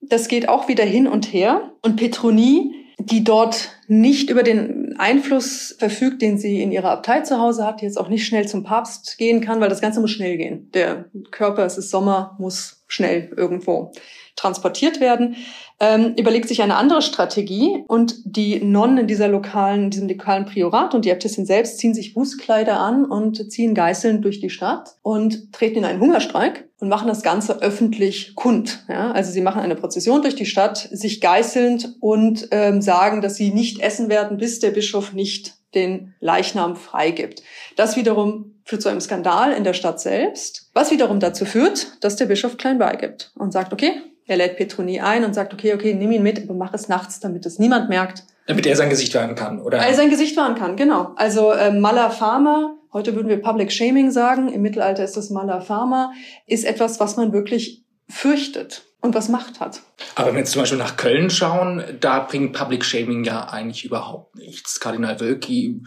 Das 0.01 0.29
geht 0.29 0.49
auch 0.49 0.69
wieder 0.69 0.85
hin 0.85 1.07
und 1.07 1.33
her. 1.33 1.73
Und 1.83 1.97
Petronie, 1.97 2.75
die 2.99 3.25
dort 3.25 3.71
nicht 3.87 4.31
über 4.31 4.43
den 4.43 4.97
Einfluss 4.99 5.75
verfügt, 5.79 6.23
den 6.23 6.39
sie 6.39 6.63
in 6.63 6.73
ihrer 6.73 6.91
Abtei 6.91 7.21
zu 7.21 7.39
Hause 7.39 7.67
hat, 7.67 7.83
jetzt 7.83 7.99
auch 7.99 8.09
nicht 8.09 8.27
schnell 8.27 8.47
zum 8.47 8.63
Papst 8.63 9.19
gehen 9.19 9.41
kann, 9.41 9.61
weil 9.61 9.69
das 9.69 9.81
Ganze 9.81 10.01
muss 10.01 10.11
schnell 10.11 10.37
gehen. 10.37 10.71
Der 10.73 11.07
Körper, 11.31 11.65
es 11.65 11.79
ist 11.79 11.91
Sommer, 11.91 12.37
muss 12.39 12.80
schnell 12.91 13.33
irgendwo 13.37 13.93
transportiert 14.37 15.01
werden, 15.01 15.37
ähm, 15.81 16.15
überlegt 16.17 16.49
sich 16.49 16.63
eine 16.63 16.77
andere 16.77 17.03
Strategie 17.03 17.85
und 17.89 18.17
die 18.25 18.63
Nonnen 18.63 18.99
in 18.99 19.07
dieser 19.07 19.29
lokalen, 19.29 19.85
in 19.85 19.91
diesem 19.91 20.09
lokalen 20.09 20.45
Priorat 20.45 20.95
und 20.95 21.05
die 21.05 21.11
Äbtissin 21.11 21.47
selbst 21.47 21.79
ziehen 21.79 21.95
sich 21.95 22.15
Bußkleider 22.15 22.79
an 22.79 23.05
und 23.05 23.51
ziehen 23.51 23.75
Geißeln 23.75 24.23
durch 24.23 24.41
die 24.41 24.51
Stadt 24.51 24.97
und 25.03 25.53
treten 25.53 25.79
in 25.79 25.85
einen 25.85 26.01
Hungerstreik 26.01 26.69
und 26.81 26.89
machen 26.89 27.09
das 27.09 27.23
Ganze 27.23 27.61
öffentlich 27.63 28.35
kund. 28.35 28.85
Ja? 28.89 29.13
Also 29.13 29.31
sie 29.33 29.41
machen 29.41 29.63
eine 29.63 29.77
Prozession 29.77 30.23
durch 30.23 30.37
die 30.37 30.47
Stadt, 30.47 30.77
sich 30.77 31.21
geißelnd 31.21 31.97
und 32.01 32.49
ähm, 32.51 32.83
sagen, 32.83 33.23
dass 33.23 33.37
sie 33.37 33.51
nicht 33.51 33.81
essen 33.81 34.09
werden, 34.09 34.37
bis 34.39 34.59
der 34.59 34.71
Bischof 34.71 35.13
nicht 35.13 35.55
den 35.75 36.15
Leichnam 36.21 36.77
freigibt. 36.77 37.43
Das 37.77 37.97
wiederum 37.97 38.50
führt 38.71 38.83
zu 38.83 38.89
einem 38.89 39.01
Skandal 39.01 39.53
in 39.53 39.65
der 39.65 39.75
Stadt 39.75 40.01
selbst, 40.01 40.71
was 40.75 40.93
wiederum 40.93 41.19
dazu 41.19 41.45
führt, 41.45 41.89
dass 42.05 42.15
der 42.15 42.27
Bischof 42.27 42.57
klein 42.57 42.79
beigibt 42.79 43.33
und 43.35 43.53
sagt, 43.53 43.73
okay, 43.73 43.95
er 44.29 44.37
lädt 44.37 44.57
Petronie 44.57 45.01
ein 45.01 45.25
und 45.25 45.35
sagt, 45.35 45.53
okay, 45.53 45.75
okay, 45.75 45.93
nimm 45.93 46.13
ihn 46.13 46.23
mit, 46.23 46.41
aber 46.41 46.55
mach 46.55 46.73
es 46.73 46.89
nachts, 46.89 47.19
damit 47.19 47.45
es 47.47 47.59
niemand 47.59 47.89
merkt. 47.89 48.23
Damit 48.47 48.65
er 48.67 48.77
sein 48.77 48.89
Gesicht 48.89 49.13
wahren 49.17 49.35
kann, 49.35 49.61
oder? 49.61 49.79
Er 49.79 49.93
sein 49.95 50.09
Gesicht 50.09 50.37
wahren 50.37 50.55
kann, 50.55 50.77
genau. 50.77 51.15
Also 51.17 51.51
äh, 51.51 51.73
Mala 51.73 52.11
Pharma, 52.11 52.77
heute 52.93 53.17
würden 53.17 53.29
wir 53.29 53.43
Public 53.43 53.73
Shaming 53.73 54.13
sagen, 54.13 54.49
im 54.49 54.63
Mittelalter 54.63 55.03
ist 55.03 55.17
das 55.17 55.31
Mala 55.31 55.61
Pharma, 55.61 56.13
ist 56.47 56.65
etwas, 56.65 57.01
was 57.01 57.17
man 57.17 57.33
wirklich 57.33 57.85
fürchtet 58.09 58.85
und 59.01 59.17
was 59.17 59.29
Macht 59.29 59.59
hat. 59.59 59.81
Aber 60.15 60.29
wenn 60.29 60.35
wir 60.35 60.41
jetzt 60.41 60.53
zum 60.53 60.63
Beispiel 60.63 60.79
nach 60.79 60.97
Köln 60.97 61.29
schauen, 61.31 61.83
da 61.99 62.21
bringt 62.21 62.53
Public 62.53 62.85
Shaming 62.85 63.25
ja 63.25 63.49
eigentlich 63.49 63.85
überhaupt 63.85 64.37
nichts. 64.37 64.79
Kardinal 64.79 65.19
Wölki, 65.19 65.83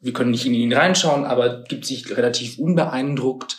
wir 0.00 0.12
können 0.12 0.30
nicht 0.30 0.46
in 0.46 0.54
ihn 0.54 0.72
reinschauen, 0.72 1.24
aber 1.24 1.64
gibt 1.64 1.86
sich 1.86 2.16
relativ 2.16 2.58
unbeeindruckt 2.58 3.56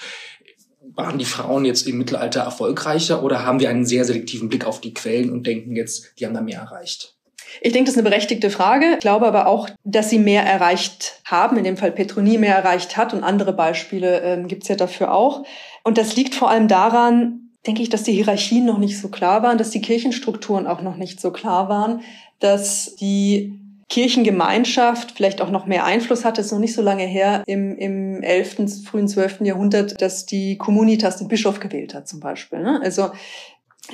waren 0.97 1.19
die 1.19 1.25
Frauen 1.25 1.63
jetzt 1.63 1.87
im 1.87 1.97
Mittelalter 1.99 2.41
erfolgreicher 2.41 3.23
oder 3.23 3.45
haben 3.45 3.59
wir 3.59 3.69
einen 3.69 3.85
sehr 3.85 4.03
selektiven 4.03 4.49
Blick 4.49 4.65
auf 4.65 4.81
die 4.81 4.93
Quellen 4.93 5.31
und 5.31 5.45
denken 5.45 5.75
jetzt, 5.75 6.13
die 6.19 6.25
haben 6.25 6.33
da 6.33 6.41
mehr 6.41 6.59
erreicht? 6.59 7.13
Ich 7.61 7.71
denke, 7.71 7.85
das 7.85 7.95
ist 7.95 7.99
eine 7.99 8.09
berechtigte 8.09 8.49
Frage. 8.49 8.93
Ich 8.93 8.99
glaube 8.99 9.27
aber 9.27 9.47
auch, 9.47 9.69
dass 9.83 10.09
sie 10.09 10.19
mehr 10.19 10.43
erreicht 10.43 11.21
haben, 11.23 11.55
in 11.57 11.63
dem 11.63 11.77
Fall 11.77 11.91
Petronie 11.91 12.37
mehr 12.37 12.55
erreicht 12.55 12.97
hat 12.97 13.13
und 13.13 13.23
andere 13.23 13.53
Beispiele 13.53 14.21
ähm, 14.21 14.47
gibt 14.47 14.63
es 14.63 14.69
ja 14.69 14.75
dafür 14.75 15.13
auch. 15.13 15.45
Und 15.83 15.97
das 15.97 16.15
liegt 16.15 16.35
vor 16.35 16.49
allem 16.49 16.67
daran, 16.67 17.51
denke 17.65 17.81
ich, 17.81 17.89
dass 17.89 18.03
die 18.03 18.13
Hierarchien 18.13 18.65
noch 18.65 18.79
nicht 18.79 18.99
so 18.99 19.09
klar 19.09 19.43
waren, 19.43 19.57
dass 19.57 19.69
die 19.69 19.81
Kirchenstrukturen 19.81 20.67
auch 20.67 20.81
noch 20.81 20.97
nicht 20.97 21.21
so 21.21 21.31
klar 21.31 21.69
waren, 21.69 22.01
dass 22.39 22.95
die 22.95 23.59
Kirchengemeinschaft 23.89 25.11
vielleicht 25.11 25.41
auch 25.41 25.49
noch 25.49 25.65
mehr 25.65 25.85
Einfluss 25.85 26.25
hatte. 26.25 26.41
Es 26.41 26.47
ist 26.47 26.53
noch 26.53 26.59
nicht 26.59 26.75
so 26.75 26.81
lange 26.81 27.05
her, 27.05 27.43
im, 27.47 27.77
im 27.77 28.21
11., 28.21 28.83
frühen 28.83 29.07
12. 29.07 29.41
Jahrhundert, 29.41 30.01
dass 30.01 30.25
die 30.25 30.57
Communitas 30.57 31.17
den 31.17 31.29
Bischof 31.29 31.59
gewählt 31.59 31.93
hat 31.93 32.07
zum 32.07 32.19
Beispiel. 32.19 32.59
Ne? 32.59 32.81
Also 32.83 33.11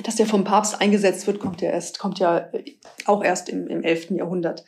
dass 0.02 0.16
der 0.16 0.26
vom 0.26 0.44
Papst 0.44 0.80
eingesetzt 0.80 1.26
wird, 1.26 1.38
kommt 1.38 1.60
ja 1.60 1.70
erst, 1.70 1.98
kommt 1.98 2.18
ja 2.18 2.48
auch 3.04 3.22
erst 3.22 3.48
im, 3.48 3.68
im 3.68 3.82
11. 3.82 4.10
Jahrhundert. 4.10 4.64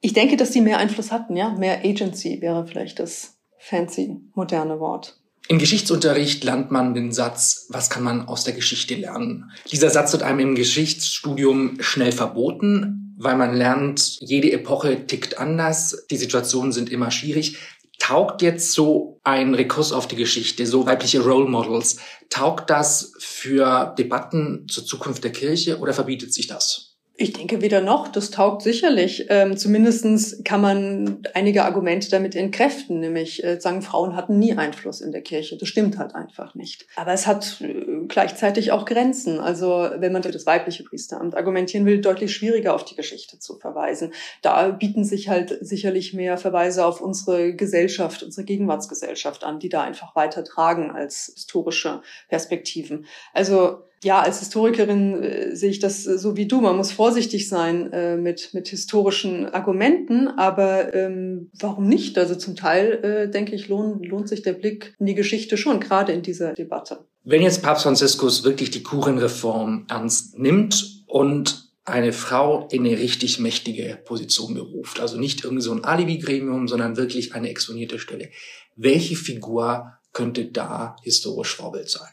Ich 0.00 0.12
denke, 0.12 0.36
dass 0.36 0.50
die 0.50 0.60
mehr 0.60 0.78
Einfluss 0.78 1.10
hatten, 1.10 1.34
ja. 1.34 1.50
Mehr 1.50 1.80
Agency 1.84 2.40
wäre 2.40 2.66
vielleicht 2.66 3.00
das 3.00 3.38
fancy, 3.58 4.20
moderne 4.34 4.78
Wort. 4.78 5.18
Im 5.48 5.58
Geschichtsunterricht 5.58 6.44
lernt 6.44 6.70
man 6.70 6.94
den 6.94 7.12
Satz, 7.12 7.66
was 7.70 7.90
kann 7.90 8.02
man 8.02 8.28
aus 8.28 8.44
der 8.44 8.54
Geschichte 8.54 8.94
lernen? 8.94 9.50
Dieser 9.70 9.90
Satz 9.90 10.12
wird 10.12 10.22
einem 10.22 10.40
im 10.40 10.54
Geschichtsstudium 10.54 11.76
schnell 11.80 12.12
verboten, 12.12 13.03
weil 13.16 13.36
man 13.36 13.54
lernt, 13.54 14.18
jede 14.20 14.52
Epoche 14.52 15.06
tickt 15.06 15.38
anders, 15.38 16.06
die 16.10 16.16
Situationen 16.16 16.72
sind 16.72 16.90
immer 16.90 17.10
schwierig. 17.10 17.58
Taugt 17.98 18.42
jetzt 18.42 18.72
so 18.72 19.20
ein 19.22 19.54
Rekurs 19.54 19.92
auf 19.92 20.08
die 20.08 20.16
Geschichte, 20.16 20.66
so 20.66 20.86
weibliche 20.86 21.22
Role 21.22 21.48
Models, 21.48 21.98
taugt 22.28 22.70
das 22.70 23.12
für 23.18 23.94
Debatten 23.96 24.66
zur 24.68 24.84
Zukunft 24.84 25.24
der 25.24 25.32
Kirche 25.32 25.78
oder 25.78 25.94
verbietet 25.94 26.34
sich 26.34 26.46
das? 26.46 26.93
Ich 27.16 27.32
denke 27.32 27.62
weder 27.62 27.80
noch, 27.80 28.08
das 28.08 28.32
taugt 28.32 28.62
sicherlich. 28.62 29.26
Ähm, 29.28 29.56
zumindestens 29.56 30.42
kann 30.42 30.60
man 30.60 31.22
einige 31.32 31.64
Argumente 31.64 32.10
damit 32.10 32.34
entkräften, 32.34 32.98
nämlich 32.98 33.44
äh, 33.44 33.60
sagen, 33.60 33.82
Frauen 33.82 34.16
hatten 34.16 34.40
nie 34.40 34.54
Einfluss 34.54 35.00
in 35.00 35.12
der 35.12 35.22
Kirche. 35.22 35.56
Das 35.56 35.68
stimmt 35.68 35.96
halt 35.96 36.16
einfach 36.16 36.56
nicht. 36.56 36.88
Aber 36.96 37.12
es 37.12 37.28
hat 37.28 37.60
äh, 37.60 38.06
gleichzeitig 38.08 38.72
auch 38.72 38.84
Grenzen. 38.84 39.38
Also 39.38 39.90
wenn 39.96 40.10
man 40.10 40.22
das 40.22 40.44
weibliche 40.44 40.82
Priesteramt 40.82 41.36
argumentieren 41.36 41.86
will, 41.86 42.00
deutlich 42.00 42.34
schwieriger 42.34 42.74
auf 42.74 42.84
die 42.84 42.96
Geschichte 42.96 43.38
zu 43.38 43.60
verweisen. 43.60 44.12
Da 44.42 44.70
bieten 44.70 45.04
sich 45.04 45.28
halt 45.28 45.56
sicherlich 45.60 46.14
mehr 46.14 46.36
Verweise 46.36 46.84
auf 46.84 47.00
unsere 47.00 47.54
Gesellschaft, 47.54 48.24
unsere 48.24 48.44
Gegenwartsgesellschaft 48.44 49.44
an, 49.44 49.60
die 49.60 49.68
da 49.68 49.82
einfach 49.82 50.16
weiter 50.16 50.42
tragen 50.42 50.90
als 50.90 51.30
historische 51.32 52.02
Perspektiven. 52.28 53.06
Also 53.32 53.84
ja, 54.04 54.20
als 54.20 54.40
Historikerin 54.40 55.22
äh, 55.22 55.56
sehe 55.56 55.70
ich 55.70 55.80
das 55.80 56.06
äh, 56.06 56.18
so 56.18 56.36
wie 56.36 56.46
du. 56.46 56.60
Man 56.60 56.76
muss 56.76 56.92
vorsichtig 56.92 57.48
sein 57.48 57.92
äh, 57.92 58.16
mit, 58.16 58.54
mit 58.54 58.68
historischen 58.68 59.46
Argumenten, 59.46 60.28
aber 60.28 60.94
ähm, 60.94 61.50
warum 61.58 61.88
nicht? 61.88 62.16
Also 62.18 62.34
zum 62.34 62.54
Teil, 62.54 62.92
äh, 63.02 63.30
denke 63.30 63.54
ich, 63.54 63.68
lohnt, 63.68 64.06
lohnt 64.06 64.28
sich 64.28 64.42
der 64.42 64.52
Blick 64.52 64.94
in 64.98 65.06
die 65.06 65.14
Geschichte 65.14 65.56
schon, 65.56 65.80
gerade 65.80 66.12
in 66.12 66.22
dieser 66.22 66.52
Debatte. 66.52 67.00
Wenn 67.24 67.42
jetzt 67.42 67.62
Papst 67.62 67.84
Franziskus 67.84 68.44
wirklich 68.44 68.70
die 68.70 68.82
Kurienreform 68.82 69.86
ernst 69.88 70.38
nimmt 70.38 71.04
und 71.06 71.72
eine 71.86 72.12
Frau 72.12 72.68
in 72.70 72.86
eine 72.86 72.98
richtig 72.98 73.38
mächtige 73.38 73.98
Position 74.04 74.54
beruft, 74.54 75.00
also 75.00 75.18
nicht 75.18 75.44
irgendwie 75.44 75.62
so 75.62 75.72
ein 75.72 75.84
Alibi-Gremium, 75.84 76.68
sondern 76.68 76.96
wirklich 76.96 77.34
eine 77.34 77.50
exponierte 77.50 77.98
Stelle, 77.98 78.30
welche 78.76 79.16
Figur 79.16 79.92
könnte 80.12 80.46
da 80.46 80.96
historisch 81.02 81.56
Vorbild 81.56 81.88
sein? 81.90 82.12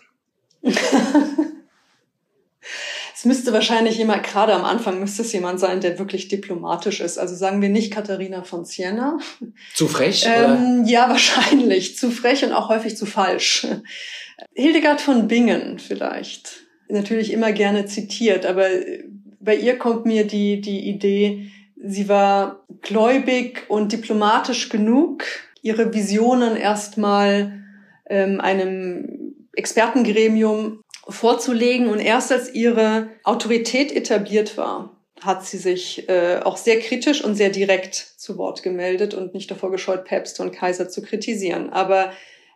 Es 3.21 3.25
müsste 3.25 3.53
wahrscheinlich 3.53 3.99
jemand, 3.99 4.23
gerade 4.23 4.51
am 4.51 4.65
Anfang 4.65 4.99
müsste 4.99 5.21
es 5.21 5.31
jemand 5.31 5.59
sein, 5.59 5.79
der 5.79 5.99
wirklich 5.99 6.27
diplomatisch 6.27 7.01
ist. 7.01 7.19
Also 7.19 7.35
sagen 7.35 7.61
wir 7.61 7.69
nicht 7.69 7.93
Katharina 7.93 8.41
von 8.41 8.65
Siena. 8.65 9.19
Zu 9.75 9.87
frech? 9.87 10.27
Ähm, 10.27 10.85
ja, 10.87 11.07
wahrscheinlich. 11.07 11.95
Zu 11.95 12.09
frech 12.09 12.43
und 12.43 12.51
auch 12.51 12.69
häufig 12.69 12.97
zu 12.97 13.05
falsch. 13.05 13.67
Hildegard 14.55 15.01
von 15.01 15.27
Bingen 15.27 15.77
vielleicht. 15.77 16.63
Natürlich 16.89 17.31
immer 17.31 17.51
gerne 17.51 17.85
zitiert, 17.85 18.47
aber 18.47 18.65
bei 19.39 19.55
ihr 19.55 19.77
kommt 19.77 20.07
mir 20.07 20.25
die, 20.25 20.59
die 20.59 20.89
Idee, 20.89 21.51
Sie 21.75 22.09
war 22.09 22.65
gläubig 22.81 23.65
und 23.67 23.91
diplomatisch 23.91 24.69
genug, 24.69 25.25
ihre 25.61 25.93
Visionen 25.93 26.55
erstmal 26.55 27.63
ähm, 28.09 28.41
einem 28.41 29.35
Expertengremium 29.53 30.81
vorzulegen. 31.07 31.89
Und 31.89 31.99
erst 31.99 32.31
als 32.31 32.53
ihre 32.53 33.09
Autorität 33.23 33.91
etabliert 33.91 34.57
war, 34.57 34.97
hat 35.21 35.45
sie 35.45 35.57
sich 35.57 36.09
äh, 36.09 36.39
auch 36.43 36.57
sehr 36.57 36.79
kritisch 36.79 37.23
und 37.23 37.35
sehr 37.35 37.49
direkt 37.49 37.95
zu 37.95 38.37
Wort 38.37 38.63
gemeldet 38.63 39.13
und 39.13 39.33
nicht 39.33 39.51
davor 39.51 39.71
gescheut, 39.71 40.05
Päpste 40.05 40.41
und 40.41 40.51
Kaiser 40.51 40.89
zu 40.89 41.01
kritisieren. 41.01 41.69
Aber 41.69 42.11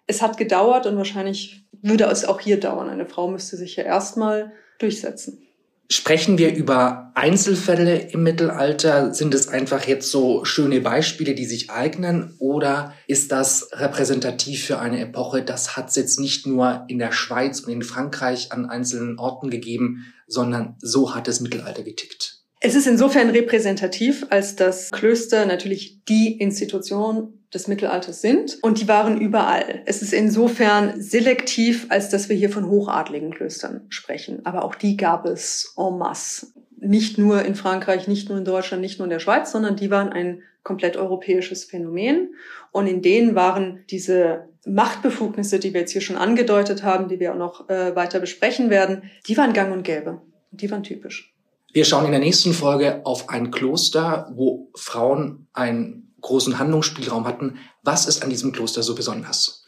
es 0.08 0.22
hat 0.22 0.38
gedauert 0.38 0.86
und 0.86 0.98
wahrscheinlich 0.98 1.64
würde 1.82 2.06
es 2.06 2.26
auch 2.26 2.40
hier 2.40 2.60
dauern. 2.60 2.90
Eine 2.90 3.06
Frau 3.06 3.28
müsste 3.28 3.58
sich 3.58 3.76
ja 3.76 3.84
erstmal 3.84 4.52
durchsetzen. 4.80 5.48
Sprechen 5.88 6.40
wir 6.40 6.56
über 6.56 7.12
Einzelfälle 7.14 7.98
im 8.10 8.24
Mittelalter? 8.24 9.14
Sind 9.14 9.36
es 9.36 9.48
einfach 9.48 9.86
jetzt 9.86 10.10
so 10.10 10.44
schöne 10.44 10.82
Beispiele, 10.82 11.36
die 11.36 11.46
sich 11.46 11.70
eignen? 11.70 12.36
Oder 12.40 12.94
ist 13.06 13.32
das 13.32 13.70
repräsentativ 13.72 14.66
für 14.66 14.80
eine 14.80 15.00
Epoche? 15.00 15.44
Das 15.44 15.78
hat 15.78 15.90
es 15.90 15.96
jetzt 15.96 16.20
nicht 16.20 16.48
nur 16.48 16.86
in 16.88 16.98
der 16.98 17.12
Schweiz 17.12 17.60
und 17.60 17.72
in 17.72 17.84
Frankreich 17.84 18.52
an 18.52 18.66
einzelnen 18.66 19.20
Orten 19.20 19.52
gegeben, 19.52 20.12
sondern 20.28 20.76
so 20.80 21.14
hat 21.14 21.28
es 21.28 21.40
Mittelalter 21.40 21.84
getickt. 21.84 22.35
Es 22.62 22.74
ist 22.74 22.88
insofern 22.88 23.30
repräsentativ, 23.30 24.26
als 24.30 24.56
dass 24.56 24.92
Klöster 24.92 25.46
natürlich 25.46 26.04
die 26.06 26.40
Institution 26.40 27.34
des 27.54 27.68
Mittelalters 27.68 28.22
sind 28.22 28.58
und 28.62 28.82
die 28.82 28.88
waren 28.88 29.20
überall. 29.20 29.82
Es 29.86 30.02
ist 30.02 30.14
insofern 30.14 31.00
selektiv, 31.02 31.88
als 31.90 32.10
dass 32.10 32.28
wir 32.30 32.36
hier 32.36 32.50
von 32.50 32.68
hochadligen 32.68 33.32
Klöstern 33.32 33.86
sprechen. 33.90 34.46
Aber 34.46 34.64
auch 34.64 34.76
die 34.76 34.98
gab 34.98 35.26
es 35.26 35.74
en 35.78 35.98
masse. 35.98 36.48
Nicht 36.78 37.18
nur 37.18 37.44
in 37.44 37.56
Frankreich, 37.56 38.08
nicht 38.08 38.30
nur 38.30 38.38
in 38.38 38.46
Deutschland, 38.46 38.82
nicht 38.82 39.00
nur 39.00 39.06
in 39.06 39.12
der 39.12 39.20
Schweiz, 39.20 39.52
sondern 39.52 39.76
die 39.76 39.92
waren 39.92 40.10
ein 40.10 40.42
komplett 40.64 40.98
europäisches 40.98 41.64
Phänomen. 41.64 42.36
Und 42.72 42.88
in 42.88 43.02
denen 43.02 43.36
waren 43.36 43.86
diese 43.90 44.50
Machtbefugnisse, 44.66 45.60
die 45.60 45.74
wir 45.74 45.82
jetzt 45.82 45.92
hier 45.92 46.02
schon 46.02 46.18
angedeutet 46.18 46.84
haben, 46.84 47.08
die 47.08 47.20
wir 47.20 47.34
auch 47.34 47.38
noch 47.38 47.70
äh, 47.70 47.96
weiter 47.96 48.20
besprechen 48.20 48.70
werden, 48.70 49.04
die 49.28 49.38
waren 49.38 49.54
gang 49.54 49.72
und 49.72 49.84
gäbe. 49.84 50.22
Die 50.52 50.70
waren 50.72 50.84
typisch. 50.84 51.35
Wir 51.76 51.84
schauen 51.84 52.06
in 52.06 52.12
der 52.12 52.22
nächsten 52.22 52.54
Folge 52.54 53.02
auf 53.04 53.28
ein 53.28 53.52
Kloster, 53.52 54.32
wo 54.34 54.72
Frauen 54.76 55.50
einen 55.52 56.16
großen 56.22 56.58
Handlungsspielraum 56.58 57.28
hatten. 57.28 57.58
Was 57.84 58.08
ist 58.08 58.24
an 58.24 58.30
diesem 58.30 58.54
Kloster 58.54 58.82
so 58.82 58.96
besonders? 58.96 59.66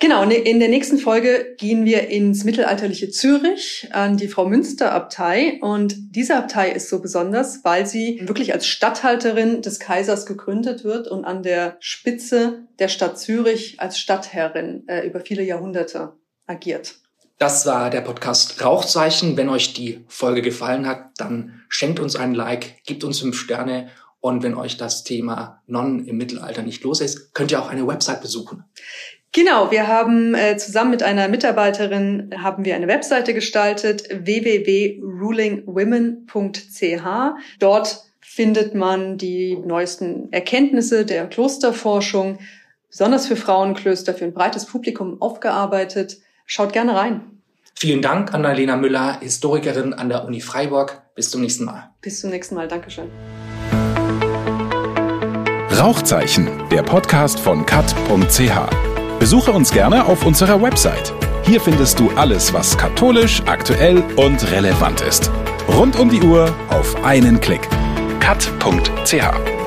Genau, 0.00 0.24
ne, 0.24 0.34
in 0.34 0.58
der 0.58 0.68
nächsten 0.68 0.98
Folge 0.98 1.54
gehen 1.56 1.84
wir 1.84 2.08
ins 2.08 2.42
mittelalterliche 2.42 3.08
Zürich 3.08 3.86
an 3.92 4.16
die 4.16 4.26
Frau 4.26 4.46
Münster 4.46 4.90
Abtei. 4.90 5.60
Und 5.60 5.94
diese 6.16 6.34
Abtei 6.34 6.72
ist 6.72 6.88
so 6.88 7.00
besonders, 7.00 7.60
weil 7.62 7.86
sie 7.86 8.20
wirklich 8.24 8.52
als 8.52 8.66
Statthalterin 8.66 9.62
des 9.62 9.78
Kaisers 9.78 10.26
gegründet 10.26 10.82
wird 10.82 11.06
und 11.06 11.24
an 11.24 11.44
der 11.44 11.76
Spitze 11.78 12.64
der 12.80 12.88
Stadt 12.88 13.16
Zürich 13.16 13.78
als 13.78 14.00
Stadtherrin 14.00 14.88
äh, 14.88 15.06
über 15.06 15.20
viele 15.20 15.44
Jahrhunderte 15.44 16.14
agiert. 16.48 16.96
Das 17.38 17.66
war 17.66 17.90
der 17.90 18.00
Podcast 18.00 18.64
Rauchzeichen. 18.64 19.36
Wenn 19.36 19.48
euch 19.48 19.74
die 19.74 20.04
Folge 20.06 20.40
gefallen 20.40 20.86
hat, 20.86 21.10
dann 21.16 21.62
schenkt 21.68 21.98
uns 21.98 22.16
ein 22.16 22.34
Like, 22.34 22.84
gebt 22.84 23.02
uns 23.02 23.20
fünf 23.20 23.36
Sterne 23.36 23.88
und 24.20 24.42
wenn 24.42 24.54
euch 24.54 24.76
das 24.76 25.04
Thema 25.04 25.62
Nonnen 25.66 26.06
im 26.06 26.16
Mittelalter 26.16 26.62
nicht 26.62 26.82
los 26.82 27.00
ist, 27.00 27.34
könnt 27.34 27.50
ihr 27.50 27.60
auch 27.60 27.68
eine 27.68 27.86
Website 27.86 28.22
besuchen. 28.22 28.64
Genau, 29.32 29.70
wir 29.72 29.88
haben 29.88 30.34
äh, 30.34 30.56
zusammen 30.56 30.92
mit 30.92 31.02
einer 31.02 31.28
Mitarbeiterin 31.28 32.32
haben 32.40 32.64
wir 32.64 32.76
eine 32.76 32.86
Webseite 32.86 33.34
gestaltet 33.34 34.04
www.rulingwomen.ch. 34.08 37.04
Dort 37.58 38.04
findet 38.20 38.74
man 38.76 39.18
die 39.18 39.56
neuesten 39.56 40.32
Erkenntnisse 40.32 41.04
der 41.04 41.26
Klosterforschung, 41.26 42.38
besonders 42.88 43.26
für 43.26 43.36
Frauenklöster, 43.36 44.14
für 44.14 44.24
ein 44.24 44.34
breites 44.34 44.66
Publikum 44.66 45.20
aufgearbeitet. 45.20 46.18
Schaut 46.46 46.72
gerne 46.72 46.94
rein. 46.94 47.22
Vielen 47.74 48.02
Dank, 48.02 48.32
Annalena 48.32 48.76
Müller, 48.76 49.18
Historikerin 49.20 49.94
an 49.94 50.08
der 50.08 50.24
Uni 50.24 50.40
Freiburg. 50.40 51.02
Bis 51.14 51.30
zum 51.30 51.40
nächsten 51.40 51.64
Mal. 51.64 51.90
Bis 52.00 52.20
zum 52.20 52.30
nächsten 52.30 52.54
Mal. 52.54 52.68
Dankeschön. 52.68 53.10
Rauchzeichen, 55.78 56.48
der 56.70 56.82
Podcast 56.82 57.38
von 57.38 57.66
kat.ch. 57.66 59.18
Besuche 59.18 59.52
uns 59.52 59.70
gerne 59.72 60.04
auf 60.06 60.24
unserer 60.24 60.62
Website. 60.62 61.12
Hier 61.44 61.60
findest 61.60 61.98
du 61.98 62.10
alles, 62.10 62.52
was 62.52 62.76
katholisch, 62.78 63.42
aktuell 63.46 64.02
und 64.16 64.50
relevant 64.50 65.02
ist. 65.02 65.30
Rund 65.68 65.98
um 65.98 66.08
die 66.08 66.22
Uhr 66.22 66.54
auf 66.70 67.04
einen 67.04 67.40
Klick. 67.40 67.68
kat.ch 68.20 69.63